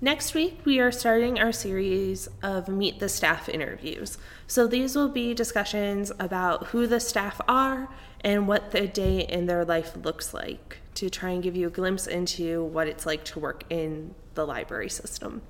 Next 0.00 0.34
week, 0.34 0.60
we 0.66 0.78
are 0.78 0.92
starting 0.92 1.40
our 1.40 1.52
series 1.52 2.28
of 2.42 2.68
Meet 2.68 3.00
the 3.00 3.08
Staff 3.08 3.48
interviews. 3.48 4.18
So 4.46 4.66
these 4.66 4.94
will 4.94 5.08
be 5.08 5.32
discussions 5.32 6.12
about 6.18 6.66
who 6.66 6.86
the 6.86 7.00
staff 7.00 7.40
are 7.48 7.88
and 8.20 8.46
what 8.46 8.72
the 8.72 8.88
day 8.88 9.20
in 9.20 9.46
their 9.46 9.64
life 9.64 9.96
looks 9.96 10.34
like 10.34 10.80
to 10.96 11.08
try 11.08 11.30
and 11.30 11.42
give 11.42 11.56
you 11.56 11.68
a 11.68 11.70
glimpse 11.70 12.06
into 12.06 12.62
what 12.62 12.88
it's 12.88 13.06
like 13.06 13.24
to 13.24 13.40
work 13.40 13.64
in 13.70 14.14
the 14.34 14.46
library 14.46 14.90
system. 14.90 15.40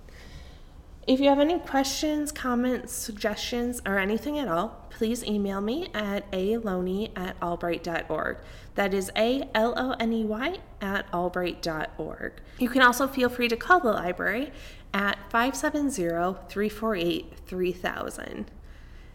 If 1.09 1.19
you 1.19 1.29
have 1.29 1.41
any 1.41 1.59
questions, 1.59 2.31
comments, 2.31 2.93
suggestions, 2.93 3.83
or 3.85 3.99
anything 3.99 4.39
at 4.39 4.47
all, 4.47 4.87
please 4.91 5.25
email 5.25 5.61
me 5.61 5.89
at 5.93 6.31
aloney 6.31 7.11
at 7.17 7.37
albright.org. 7.43 8.39
That 8.77 8.95
is 8.95 9.11
A 9.17 9.49
L 9.55 9.75
O 9.77 9.93
N 9.99 10.13
E 10.13 10.25
Y 10.25 10.59
at 10.81 11.07
albright.org. 11.13 12.33
You 12.59 12.69
can 12.69 12.83
also 12.83 13.09
feel 13.09 13.29
free 13.29 13.49
to 13.49 13.57
call 13.57 13.81
the 13.81 13.93
library 13.93 14.53
at 14.95 15.19
570 15.31 16.39
348 16.49 17.35
3000. 17.47 18.51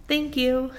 Thank 0.08 0.36
you. 0.36 0.72